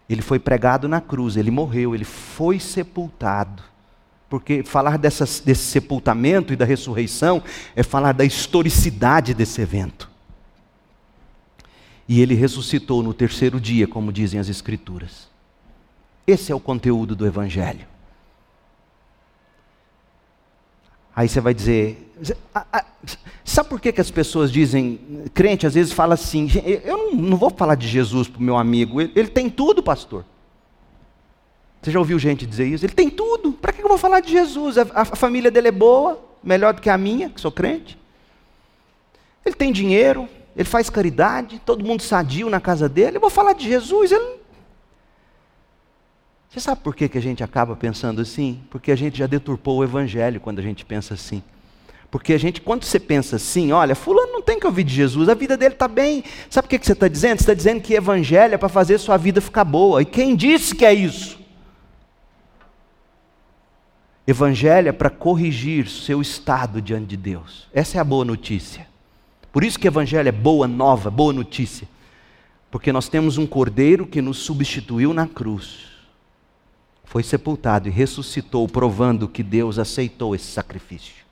[0.07, 3.63] Ele foi pregado na cruz, ele morreu, ele foi sepultado.
[4.30, 7.41] Porque falar dessa, desse sepultamento e da ressurreição
[7.76, 10.07] é falar da historicidade desse evento.
[12.07, 15.26] E ele ressuscitou no terceiro dia, como dizem as Escrituras.
[16.28, 17.88] Esse é o conteúdo do Evangelho.
[21.15, 22.13] Aí você vai dizer,
[23.43, 24.99] sabe por que, que as pessoas dizem,
[25.34, 26.47] crente às vezes fala assim,
[26.84, 30.23] eu não, vou falar de Jesus para o meu amigo, ele, tem tudo, pastor.
[31.82, 32.86] Você já ouviu gente dizer isso?
[32.86, 34.78] Ele tem tudo, para que eu vou falar de Jesus?
[34.78, 37.97] A, a família dele é boa, melhor do que a minha, que sou crente.
[39.43, 43.53] Ele tem dinheiro, ele faz caridade, todo mundo sadio na casa dele, eu vou falar
[43.53, 44.38] de Jesus, ele
[46.57, 48.59] você sabe por que, que a gente acaba pensando assim?
[48.71, 51.43] Porque a gente já deturpou o evangelho quando a gente pensa assim.
[52.09, 55.29] Porque a gente, quando você pensa assim, olha, fulano não tem que ouvir de Jesus,
[55.29, 56.23] a vida dele está bem.
[56.49, 57.37] Sabe o que, que você está dizendo?
[57.37, 60.01] Você está dizendo que evangelho é para fazer sua vida ficar boa.
[60.01, 61.37] E quem disse que é isso?
[64.25, 67.67] Evangelho é para corrigir seu estado diante de Deus.
[67.71, 68.87] Essa é a boa notícia.
[69.51, 71.87] Por isso que evangelho é boa nova, boa notícia.
[72.71, 75.96] Porque nós temos um cordeiro que nos substituiu na cruz
[77.07, 81.25] foi sepultado e ressuscitou, provando que Deus aceitou esse sacrifício.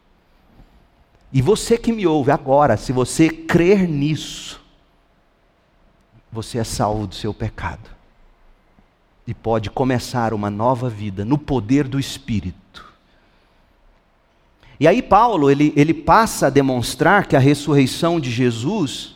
[1.31, 4.61] E você que me ouve agora, se você crer nisso,
[6.31, 7.89] você é salvo do seu pecado.
[9.27, 12.93] E pode começar uma nova vida no poder do Espírito.
[14.79, 19.14] E aí Paulo, ele, ele passa a demonstrar que a ressurreição de Jesus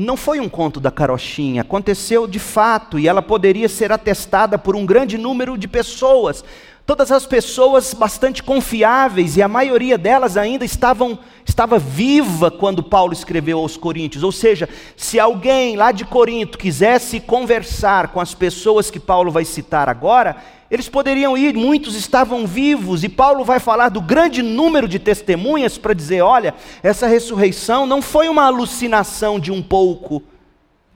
[0.00, 4.76] não foi um conto da carochinha, aconteceu de fato e ela poderia ser atestada por
[4.76, 6.44] um grande número de pessoas.
[6.88, 13.12] Todas as pessoas bastante confiáveis e a maioria delas ainda estavam estava viva quando Paulo
[13.12, 14.24] escreveu aos Coríntios.
[14.24, 14.66] Ou seja,
[14.96, 20.38] se alguém lá de Corinto quisesse conversar com as pessoas que Paulo vai citar agora,
[20.70, 25.76] eles poderiam ir, muitos estavam vivos, e Paulo vai falar do grande número de testemunhas
[25.76, 30.22] para dizer: olha, essa ressurreição não foi uma alucinação de um pouco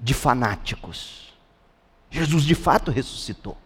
[0.01, 1.35] de fanáticos.
[2.11, 3.62] Jesus de fato ressuscitou.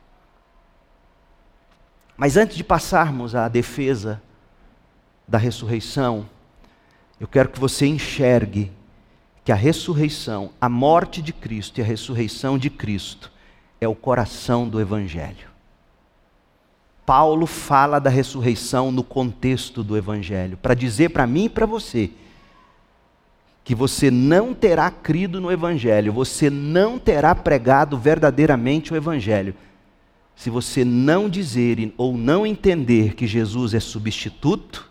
[2.16, 4.22] Mas antes de passarmos à defesa
[5.28, 6.26] da ressurreição,
[7.20, 8.72] eu quero que você enxergue
[9.44, 13.30] que a ressurreição, a morte de Cristo e a ressurreição de Cristo
[13.80, 15.48] é o coração do Evangelho.
[17.04, 22.10] Paulo fala da ressurreição no contexto do Evangelho, para dizer para mim e para você
[23.62, 29.54] que você não terá crido no Evangelho, você não terá pregado verdadeiramente o Evangelho,
[30.36, 34.88] se você não dizer ou não entender que Jesus é substituto,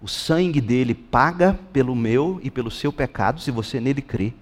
[0.00, 4.32] o sangue dele paga pelo meu e pelo seu pecado, se você nele crê,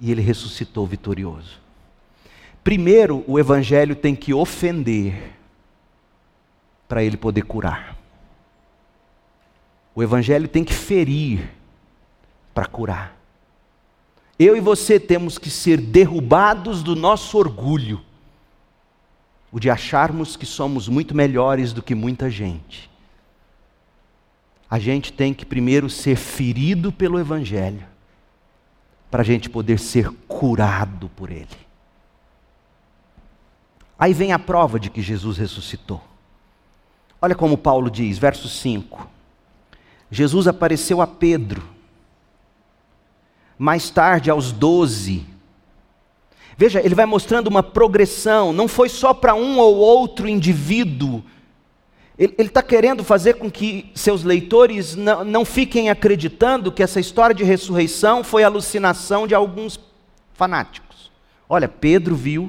[0.00, 1.60] e ele ressuscitou vitorioso.
[2.64, 5.34] Primeiro, o evangelho tem que ofender
[6.88, 7.96] para ele poder curar.
[9.94, 11.50] O evangelho tem que ferir
[12.54, 13.16] para curar.
[14.38, 18.00] Eu e você temos que ser derrubados do nosso orgulho,
[19.52, 22.90] o de acharmos que somos muito melhores do que muita gente.
[24.68, 27.86] A gente tem que primeiro ser ferido pelo Evangelho,
[29.10, 31.46] para a gente poder ser curado por Ele.
[33.98, 36.02] Aí vem a prova de que Jesus ressuscitou.
[37.20, 39.06] Olha como Paulo diz, verso 5.
[40.10, 41.62] Jesus apareceu a Pedro,
[43.58, 45.26] mais tarde aos doze.
[46.62, 51.20] Veja, ele vai mostrando uma progressão, não foi só para um ou outro indivíduo.
[52.16, 57.34] Ele está querendo fazer com que seus leitores não, não fiquem acreditando que essa história
[57.34, 59.80] de ressurreição foi alucinação de alguns
[60.34, 61.10] fanáticos.
[61.48, 62.48] Olha, Pedro viu,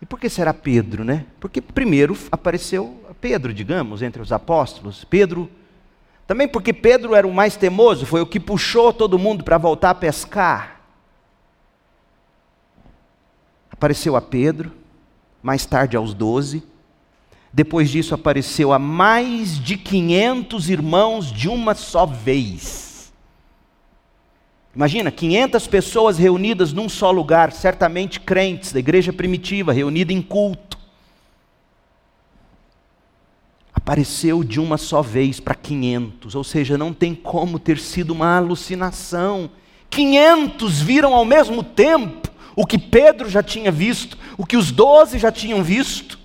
[0.00, 1.26] e por que será Pedro, né?
[1.40, 5.02] Porque primeiro apareceu Pedro, digamos, entre os apóstolos.
[5.02, 5.50] Pedro,
[6.24, 9.90] também porque Pedro era o mais temoso, foi o que puxou todo mundo para voltar
[9.90, 10.79] a pescar.
[13.80, 14.72] Apareceu a Pedro,
[15.42, 16.62] mais tarde aos doze.
[17.50, 23.10] Depois disso apareceu a mais de 500 irmãos de uma só vez.
[24.76, 30.78] Imagina, 500 pessoas reunidas num só lugar, certamente crentes da igreja primitiva, reunida em culto.
[33.72, 38.36] apareceu de uma só vez para 500, ou seja, não tem como ter sido uma
[38.36, 39.50] alucinação.
[39.88, 45.18] 500 viram ao mesmo tempo o que Pedro já tinha visto, o que os doze
[45.18, 46.18] já tinham visto.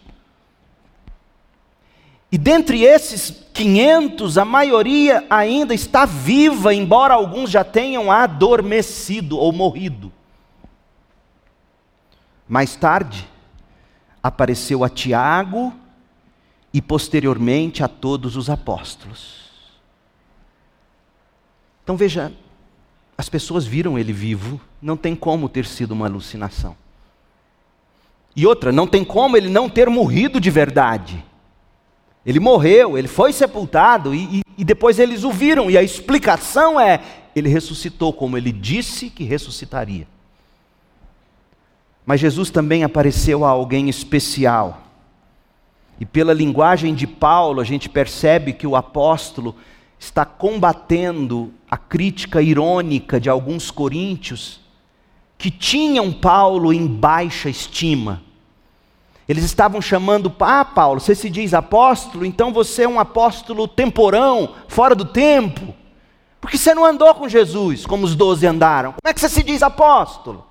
[2.32, 9.54] E dentre esses 500, a maioria ainda está viva, embora alguns já tenham adormecido ou
[9.54, 10.12] morrido.
[12.48, 13.28] Mais tarde,
[14.22, 15.74] apareceu a Tiago
[16.74, 19.46] e posteriormente a todos os apóstolos.
[21.84, 22.34] Então veja,
[23.18, 26.76] as pessoas viram ele vivo, não tem como ter sido uma alucinação.
[28.36, 31.24] E outra, não tem como ele não ter morrido de verdade.
[32.26, 36.80] Ele morreu, ele foi sepultado e, e, e, depois eles o viram, e a explicação
[36.80, 37.00] é:
[37.36, 40.08] ele ressuscitou como ele disse que ressuscitaria.
[42.06, 44.82] Mas Jesus também apareceu a alguém especial.
[46.00, 49.56] E pela linguagem de Paulo, a gente percebe que o apóstolo
[49.98, 54.62] está combatendo a crítica irônica de alguns coríntios
[55.38, 58.22] que tinham Paulo em baixa estima.
[59.28, 64.56] Eles estavam chamando, ah, Paulo, você se diz apóstolo, então você é um apóstolo temporão,
[64.70, 65.76] fora do tempo.
[66.40, 68.94] Porque você não andou com Jesus como os doze andaram.
[68.94, 70.46] Como é que você se diz apóstolo?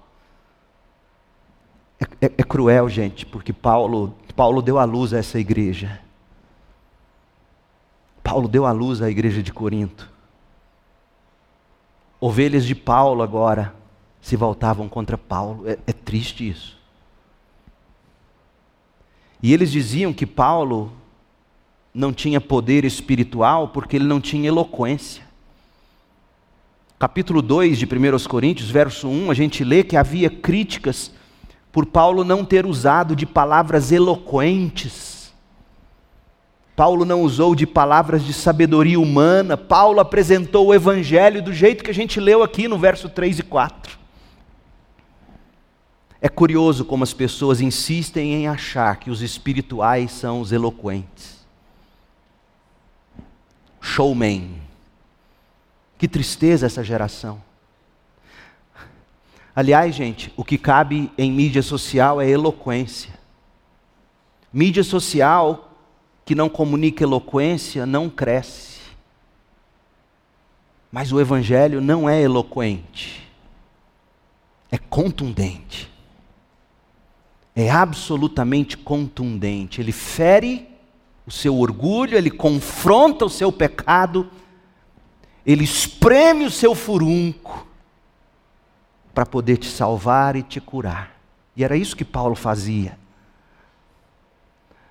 [1.98, 6.02] É, é, é cruel, gente, porque Paulo, Paulo deu à luz a essa igreja.
[8.22, 10.12] Paulo deu à luz à igreja de Corinto.
[12.26, 13.74] Ovelhas de Paulo agora
[14.18, 15.68] se voltavam contra Paulo.
[15.68, 16.74] É, é triste isso.
[19.42, 20.90] E eles diziam que Paulo
[21.92, 25.22] não tinha poder espiritual porque ele não tinha eloquência.
[26.98, 31.12] Capítulo 2 de 1 Coríntios, verso 1, a gente lê que havia críticas
[31.70, 35.13] por Paulo não ter usado de palavras eloquentes.
[36.76, 39.56] Paulo não usou de palavras de sabedoria humana.
[39.56, 43.42] Paulo apresentou o evangelho do jeito que a gente leu aqui no verso 3 e
[43.42, 43.98] 4.
[46.20, 51.44] É curioso como as pessoas insistem em achar que os espirituais são os eloquentes.
[53.80, 54.60] Showman.
[55.96, 57.40] Que tristeza essa geração.
[59.54, 63.12] Aliás, gente, o que cabe em mídia social é eloquência.
[64.52, 65.73] Mídia social
[66.24, 68.80] que não comunica eloquência não cresce.
[70.90, 73.28] Mas o Evangelho não é eloquente,
[74.70, 75.94] é contundente
[77.54, 79.80] é absolutamente contundente.
[79.80, 80.68] Ele fere
[81.26, 84.28] o seu orgulho, ele confronta o seu pecado,
[85.46, 87.66] ele espreme o seu furunco
[89.14, 91.14] para poder te salvar e te curar.
[91.56, 92.98] E era isso que Paulo fazia.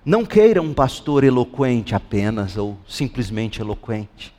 [0.04, 4.34] Não queira um pastor eloquente apenas ou simplesmente eloquente.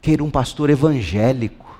[0.00, 1.72] Queira um pastor evangélico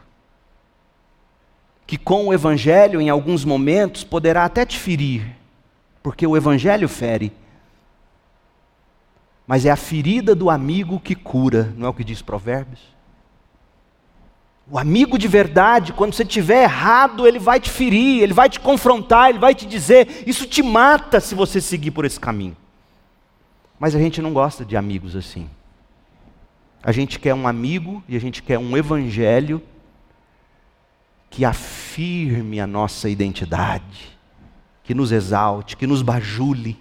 [1.93, 5.37] que com o Evangelho, em alguns momentos, poderá até te ferir,
[6.03, 7.31] porque o Evangelho fere.
[9.47, 12.81] Mas é a ferida do amigo que cura, não é o que diz Provérbios?
[14.71, 18.61] O amigo de verdade, quando você estiver errado, ele vai te ferir, ele vai te
[18.61, 22.57] confrontar, ele vai te dizer: Isso te mata se você seguir por esse caminho.
[23.79, 25.51] Mas a gente não gosta de amigos assim.
[26.83, 29.63] A gente quer um amigo e a gente quer um evangelho
[31.31, 34.19] que afirme a nossa identidade,
[34.85, 36.79] que nos exalte, que nos bajule.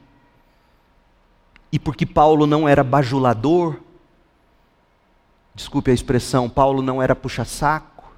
[1.71, 3.79] E porque Paulo não era bajulador,
[5.53, 8.11] desculpe a expressão, Paulo não era puxa-saco.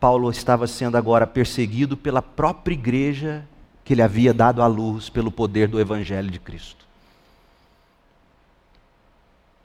[0.00, 3.46] Paulo estava sendo agora perseguido pela própria igreja
[3.84, 6.86] que ele havia dado à luz pelo poder do Evangelho de Cristo.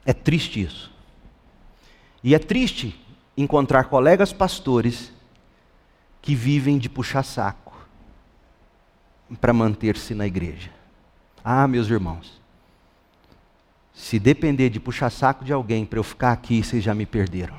[0.05, 0.91] É triste isso.
[2.23, 2.99] E é triste
[3.37, 5.11] encontrar colegas pastores
[6.21, 7.75] que vivem de puxar saco
[9.41, 10.69] para manter-se na igreja.
[11.43, 12.41] Ah, meus irmãos,
[13.93, 17.55] se depender de puxar saco de alguém para eu ficar aqui, vocês já me perderam.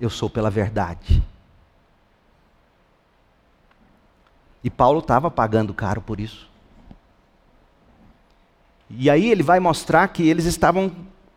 [0.00, 1.22] Eu sou pela verdade.
[4.64, 6.48] E Paulo estava pagando caro por isso.
[8.88, 10.90] E aí ele vai mostrar que eles estavam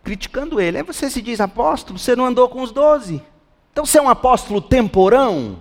[0.04, 0.78] criticando ele.
[0.78, 3.22] Aí você se diz apóstolo, você não andou com os doze.
[3.72, 5.60] Então você é um apóstolo temporão.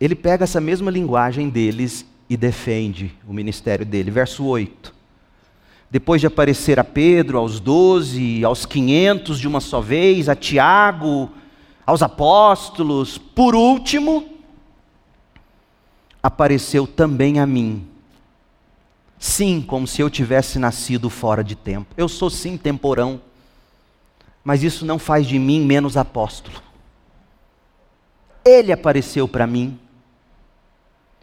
[0.00, 4.10] Ele pega essa mesma linguagem deles e defende o ministério dele.
[4.10, 4.99] Verso 8.
[5.90, 11.30] Depois de aparecer a Pedro, aos doze, aos quinhentos de uma só vez, a Tiago,
[11.84, 14.28] aos apóstolos, por último,
[16.22, 17.90] apareceu também a mim,
[19.20, 21.94] Sim, como se eu tivesse nascido fora de tempo.
[21.94, 23.20] Eu sou sim temporão,
[24.42, 26.56] mas isso não faz de mim menos apóstolo.
[28.42, 29.78] Ele apareceu para mim.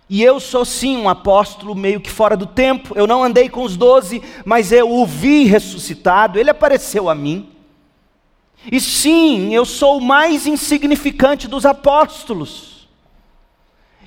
[0.09, 2.93] E eu sou sim um apóstolo meio que fora do tempo.
[2.95, 6.39] Eu não andei com os doze, mas eu o vi ressuscitado.
[6.39, 7.49] Ele apareceu a mim.
[8.71, 12.87] E sim, eu sou o mais insignificante dos apóstolos.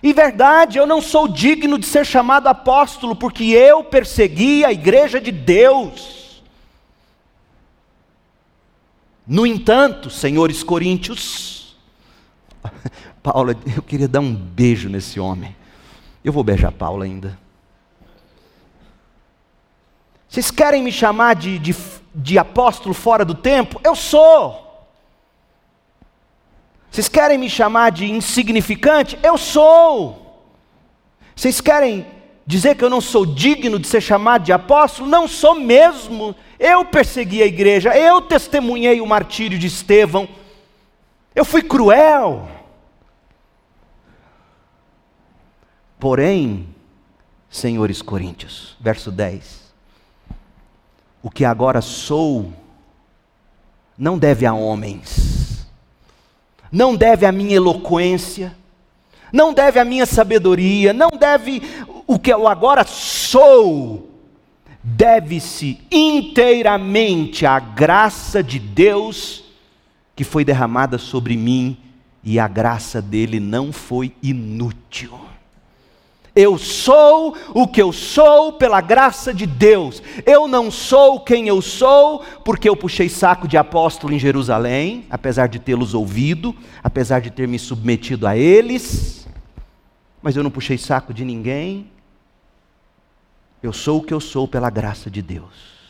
[0.03, 5.21] E verdade, eu não sou digno de ser chamado apóstolo, porque eu persegui a igreja
[5.21, 6.43] de Deus.
[9.27, 11.77] No entanto, senhores coríntios,
[13.23, 15.55] Paulo, eu queria dar um beijo nesse homem.
[16.25, 17.39] Eu vou beijar Paulo ainda.
[20.29, 21.75] Vocês querem me chamar de, de,
[22.15, 23.81] de apóstolo fora do tempo?
[23.83, 24.89] Eu sou.
[26.91, 29.19] Vocês querem me chamar de insignificante?
[29.23, 30.45] Eu sou.
[31.35, 32.07] Vocês querem
[32.47, 35.09] dizer que eu não sou digno de ser chamado de apóstolo?
[35.09, 36.35] Não sou mesmo.
[36.59, 40.29] Eu persegui a igreja, eu testemunhei o martírio de Estevão.
[41.35, 42.47] Eu fui cruel.
[46.01, 46.67] Porém,
[47.49, 49.71] senhores coríntios, verso 10.
[51.23, 52.53] O que agora sou
[53.97, 55.41] não deve a homens
[56.71, 58.55] não deve à minha eloquência,
[59.33, 61.63] não deve à minha sabedoria, não deve
[62.07, 64.11] o que eu agora sou,
[64.83, 69.45] deve-se inteiramente à graça de Deus
[70.15, 71.77] que foi derramada sobre mim
[72.23, 75.30] e a graça dele não foi inútil.
[76.35, 80.03] Eu sou o que eu sou pela graça de Deus.
[80.25, 85.49] Eu não sou quem eu sou porque eu puxei saco de apóstolo em Jerusalém, apesar
[85.49, 89.27] de tê-los ouvido, apesar de ter me submetido a eles.
[90.23, 91.91] Mas eu não puxei saco de ninguém.
[93.63, 95.81] Eu sou o que eu sou pela graça de Deus.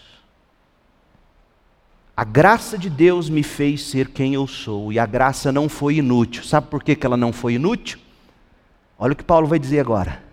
[2.16, 5.97] A graça de Deus me fez ser quem eu sou, e a graça não foi
[5.97, 6.45] inútil.
[6.45, 7.99] Sabe por que ela não foi inútil?
[8.99, 10.30] Olha o que Paulo vai dizer agora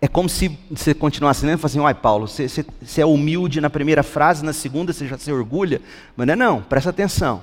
[0.00, 3.06] é como se você continuasse lendo e falasse assim, ai Paulo, você, você, você, é
[3.06, 5.82] humilde na primeira frase, na segunda você já se orgulha.
[6.16, 7.42] Mas não é não, presta atenção.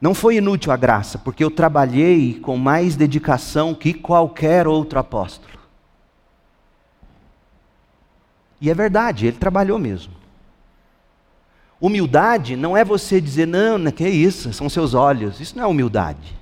[0.00, 5.58] Não foi inútil a graça, porque eu trabalhei com mais dedicação que qualquer outro apóstolo.
[8.60, 10.12] E é verdade, ele trabalhou mesmo.
[11.80, 15.40] Humildade não é você dizer, não, não que é isso, são seus olhos.
[15.40, 16.37] Isso não é humildade.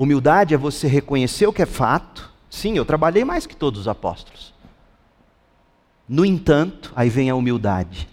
[0.00, 2.32] Humildade é você reconhecer o que é fato.
[2.48, 4.54] Sim, eu trabalhei mais que todos os apóstolos.
[6.08, 8.08] No entanto, aí vem a humildade.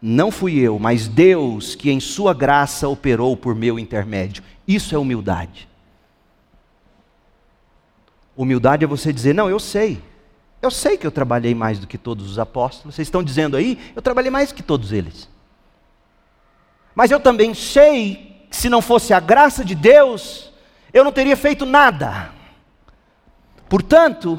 [0.00, 4.44] Não fui eu, mas Deus que em Sua graça operou por meu intermédio.
[4.64, 5.68] Isso é humildade.
[8.36, 10.00] Humildade é você dizer: Não, eu sei.
[10.62, 12.94] Eu sei que eu trabalhei mais do que todos os apóstolos.
[12.94, 15.28] Vocês estão dizendo aí, eu trabalhei mais que todos eles.
[16.94, 20.51] Mas eu também sei que se não fosse a graça de Deus,
[20.92, 22.30] eu não teria feito nada.
[23.68, 24.38] Portanto,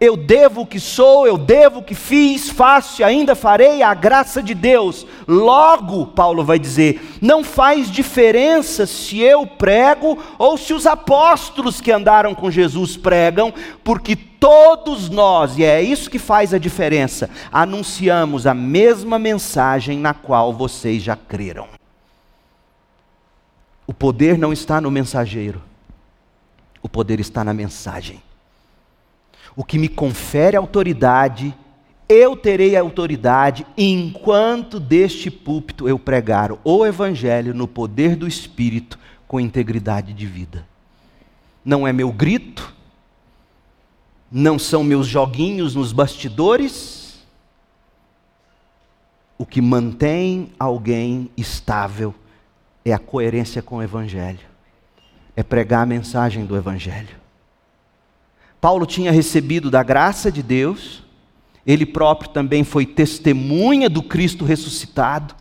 [0.00, 3.92] eu devo o que sou, eu devo o que fiz, faço e ainda farei a
[3.94, 5.04] graça de Deus.
[5.26, 11.90] Logo, Paulo vai dizer, não faz diferença se eu prego ou se os apóstolos que
[11.90, 18.46] andaram com Jesus pregam, porque todos nós, e é isso que faz a diferença, anunciamos
[18.46, 21.66] a mesma mensagem na qual vocês já creram.
[23.84, 25.60] O poder não está no mensageiro,
[26.82, 28.22] o poder está na mensagem.
[29.56, 31.54] O que me confere autoridade,
[32.08, 39.40] eu terei autoridade enquanto deste púlpito eu pregar o Evangelho no poder do Espírito com
[39.40, 40.66] integridade de vida.
[41.64, 42.74] Não é meu grito,
[44.30, 47.26] não são meus joguinhos nos bastidores.
[49.36, 52.14] O que mantém alguém estável
[52.84, 54.57] é a coerência com o Evangelho
[55.38, 57.14] é pregar a mensagem do Evangelho.
[58.60, 61.04] Paulo tinha recebido da graça de Deus,
[61.64, 65.36] ele próprio também foi testemunha do Cristo ressuscitado.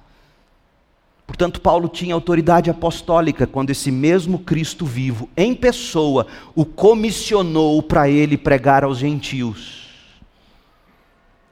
[1.26, 8.08] Portanto, Paulo tinha autoridade apostólica quando esse mesmo Cristo vivo, em pessoa, o comissionou para
[8.08, 10.06] ele pregar aos gentios.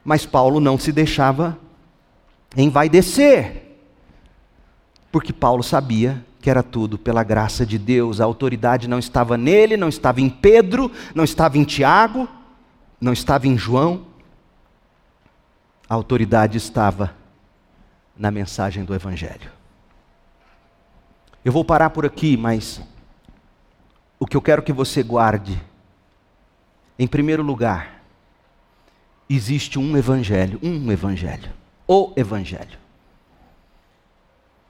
[0.04, 1.58] Mas Paulo não se deixava
[2.56, 3.64] envaidecer,
[5.10, 8.20] porque Paulo sabia que era tudo pela graça de Deus.
[8.20, 12.28] A autoridade não estava nele, não estava em Pedro, não estava em Tiago,
[13.00, 14.06] não estava em João.
[15.88, 17.16] A autoridade estava
[18.16, 19.50] na mensagem do Evangelho.
[21.44, 22.80] Eu vou parar por aqui, mas
[24.16, 25.60] o que eu quero que você guarde
[26.96, 28.04] Em primeiro lugar,
[29.28, 31.50] existe um evangelho, um evangelho,
[31.88, 32.85] o evangelho.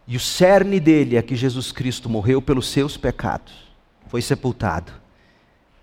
[0.09, 3.53] E o cerne dele é que Jesus Cristo morreu pelos seus pecados,
[4.09, 4.93] foi sepultado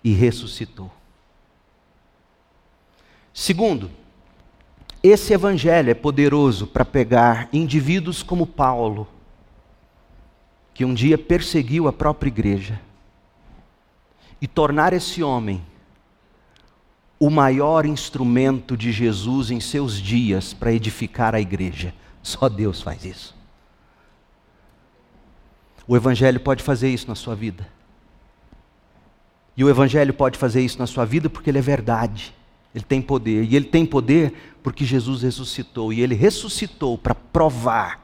[0.02, 0.90] e ressuscitou.
[3.32, 3.90] Segundo,
[5.02, 9.06] esse evangelho é poderoso para pegar indivíduos como Paulo,
[10.72, 12.80] que um dia perseguiu a própria igreja,
[14.40, 15.62] e tornar esse homem
[17.18, 21.94] o maior instrumento de Jesus em seus dias para edificar a igreja.
[22.22, 23.34] Só Deus faz isso.
[25.86, 27.66] O Evangelho pode fazer isso na sua vida.
[29.56, 32.34] E o Evangelho pode fazer isso na sua vida porque ele é verdade.
[32.74, 33.44] Ele tem poder.
[33.44, 35.92] E ele tem poder porque Jesus ressuscitou.
[35.92, 38.02] E ele ressuscitou para provar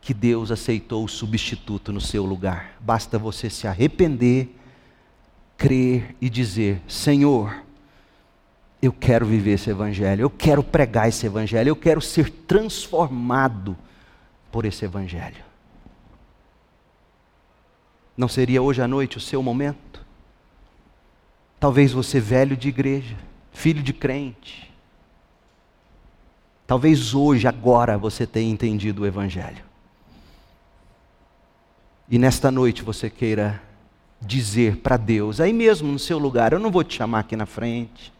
[0.00, 2.76] que Deus aceitou o substituto no seu lugar.
[2.80, 4.48] Basta você se arrepender,
[5.56, 7.62] crer e dizer: Senhor,
[8.80, 13.76] eu quero viver esse Evangelho, eu quero pregar esse Evangelho, eu quero ser transformado
[14.50, 15.44] por esse Evangelho.
[18.16, 20.04] Não seria hoje à noite o seu momento?
[21.60, 23.16] Talvez você, velho de igreja,
[23.52, 24.72] filho de crente,
[26.66, 29.64] talvez hoje, agora, você tenha entendido o Evangelho.
[32.08, 33.60] E nesta noite você queira
[34.20, 37.46] dizer para Deus, aí mesmo no seu lugar, eu não vou te chamar aqui na
[37.46, 38.12] frente.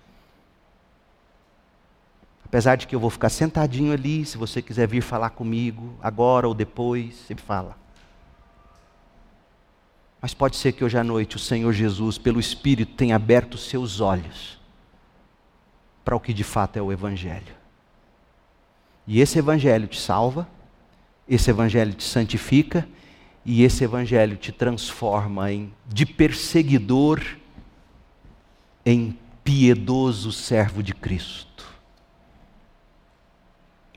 [2.45, 6.47] Apesar de que eu vou ficar sentadinho ali, se você quiser vir falar comigo, agora
[6.47, 7.86] ou depois, você fala.
[10.27, 14.01] Mas pode ser que hoje à noite o Senhor Jesus, pelo Espírito, tenha aberto seus
[14.01, 14.59] olhos
[16.05, 17.55] para o que de fato é o Evangelho.
[19.07, 20.49] E esse Evangelho te salva,
[21.29, 22.89] esse Evangelho te santifica,
[23.45, 27.23] e esse Evangelho te transforma em, de perseguidor
[28.85, 31.65] em piedoso servo de Cristo.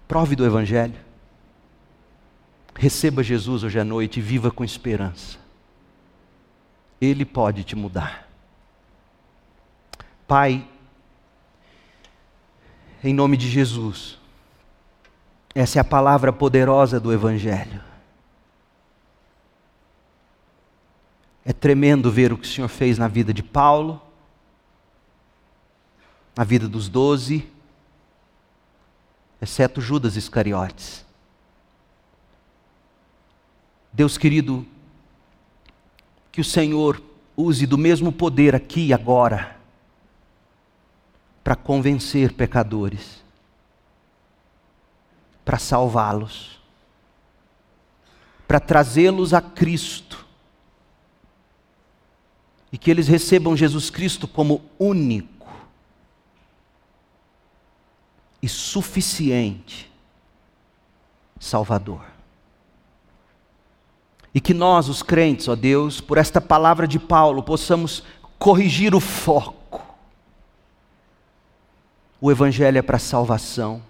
[0.07, 0.93] Prove do Evangelho.
[2.75, 5.48] Receba Jesus hoje à noite e viva com esperança.
[7.01, 8.27] Ele pode te mudar.
[10.27, 10.67] Pai,
[13.03, 14.19] em nome de Jesus,
[15.55, 17.83] essa é a palavra poderosa do Evangelho.
[21.45, 24.01] É tremendo ver o que o Senhor fez na vida de Paulo,
[26.35, 27.51] na vida dos doze,
[29.41, 31.05] exceto Judas Iscariotes.
[33.91, 34.65] Deus querido,
[36.31, 37.01] que o Senhor
[37.35, 39.57] use do mesmo poder aqui e agora
[41.43, 43.23] para convencer pecadores,
[45.43, 46.59] para salvá-los,
[48.47, 50.27] para trazê-los a Cristo
[52.71, 55.47] e que eles recebam Jesus Cristo como único
[58.41, 59.89] e suficiente
[61.39, 62.18] Salvador.
[64.33, 68.03] E que nós, os crentes, ó Deus, por esta palavra de Paulo, possamos
[68.37, 69.81] corrigir o foco.
[72.21, 73.81] O Evangelho é para salvação,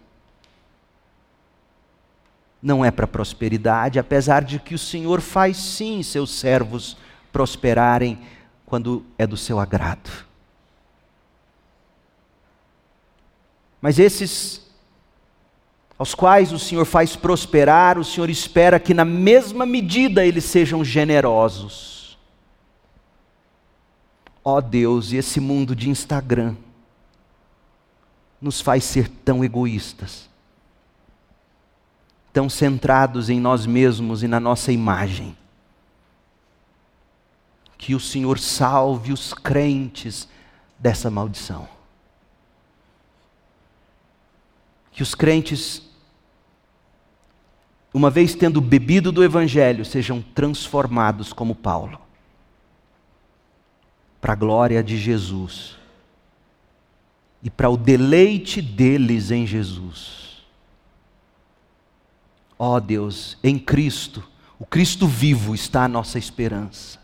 [2.61, 6.95] não é para prosperidade, apesar de que o Senhor faz sim seus servos
[7.31, 8.19] prosperarem
[8.65, 10.09] quando é do seu agrado.
[13.81, 14.68] Mas esses
[15.99, 20.81] aos quais o Senhor faz prosperar, o Senhor espera que na mesma medida eles sejam
[20.81, 22.17] generosos.
[24.41, 26.55] Ó oh Deus, e esse mundo de Instagram
[28.39, 30.29] nos faz ser tão egoístas,
[32.31, 35.35] tão centrados em nós mesmos e na nossa imagem.
[37.77, 40.29] Que o Senhor salve os crentes
[40.79, 41.67] dessa maldição.
[44.93, 45.88] Que os crentes
[47.99, 51.99] uma vez tendo bebido do Evangelho, sejam transformados como Paulo,
[54.21, 55.75] para a glória de Jesus
[57.43, 60.45] e para o deleite deles em Jesus.
[62.57, 64.23] Ó oh Deus, em Cristo,
[64.57, 66.99] o Cristo vivo está a nossa esperança.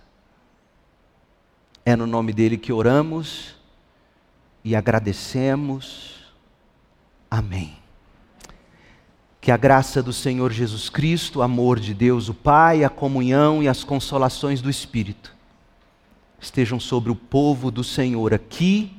[1.84, 3.58] É no nome dele que oramos
[4.64, 6.34] e agradecemos.
[7.30, 7.85] Amém.
[9.46, 13.62] Que a graça do Senhor Jesus Cristo, o amor de Deus, o Pai, a comunhão
[13.62, 15.36] e as consolações do Espírito
[16.42, 18.92] estejam sobre o povo do Senhor aqui,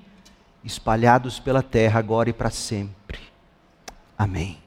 [0.62, 3.18] espalhados pela terra, agora e para sempre.
[4.16, 4.65] Amém.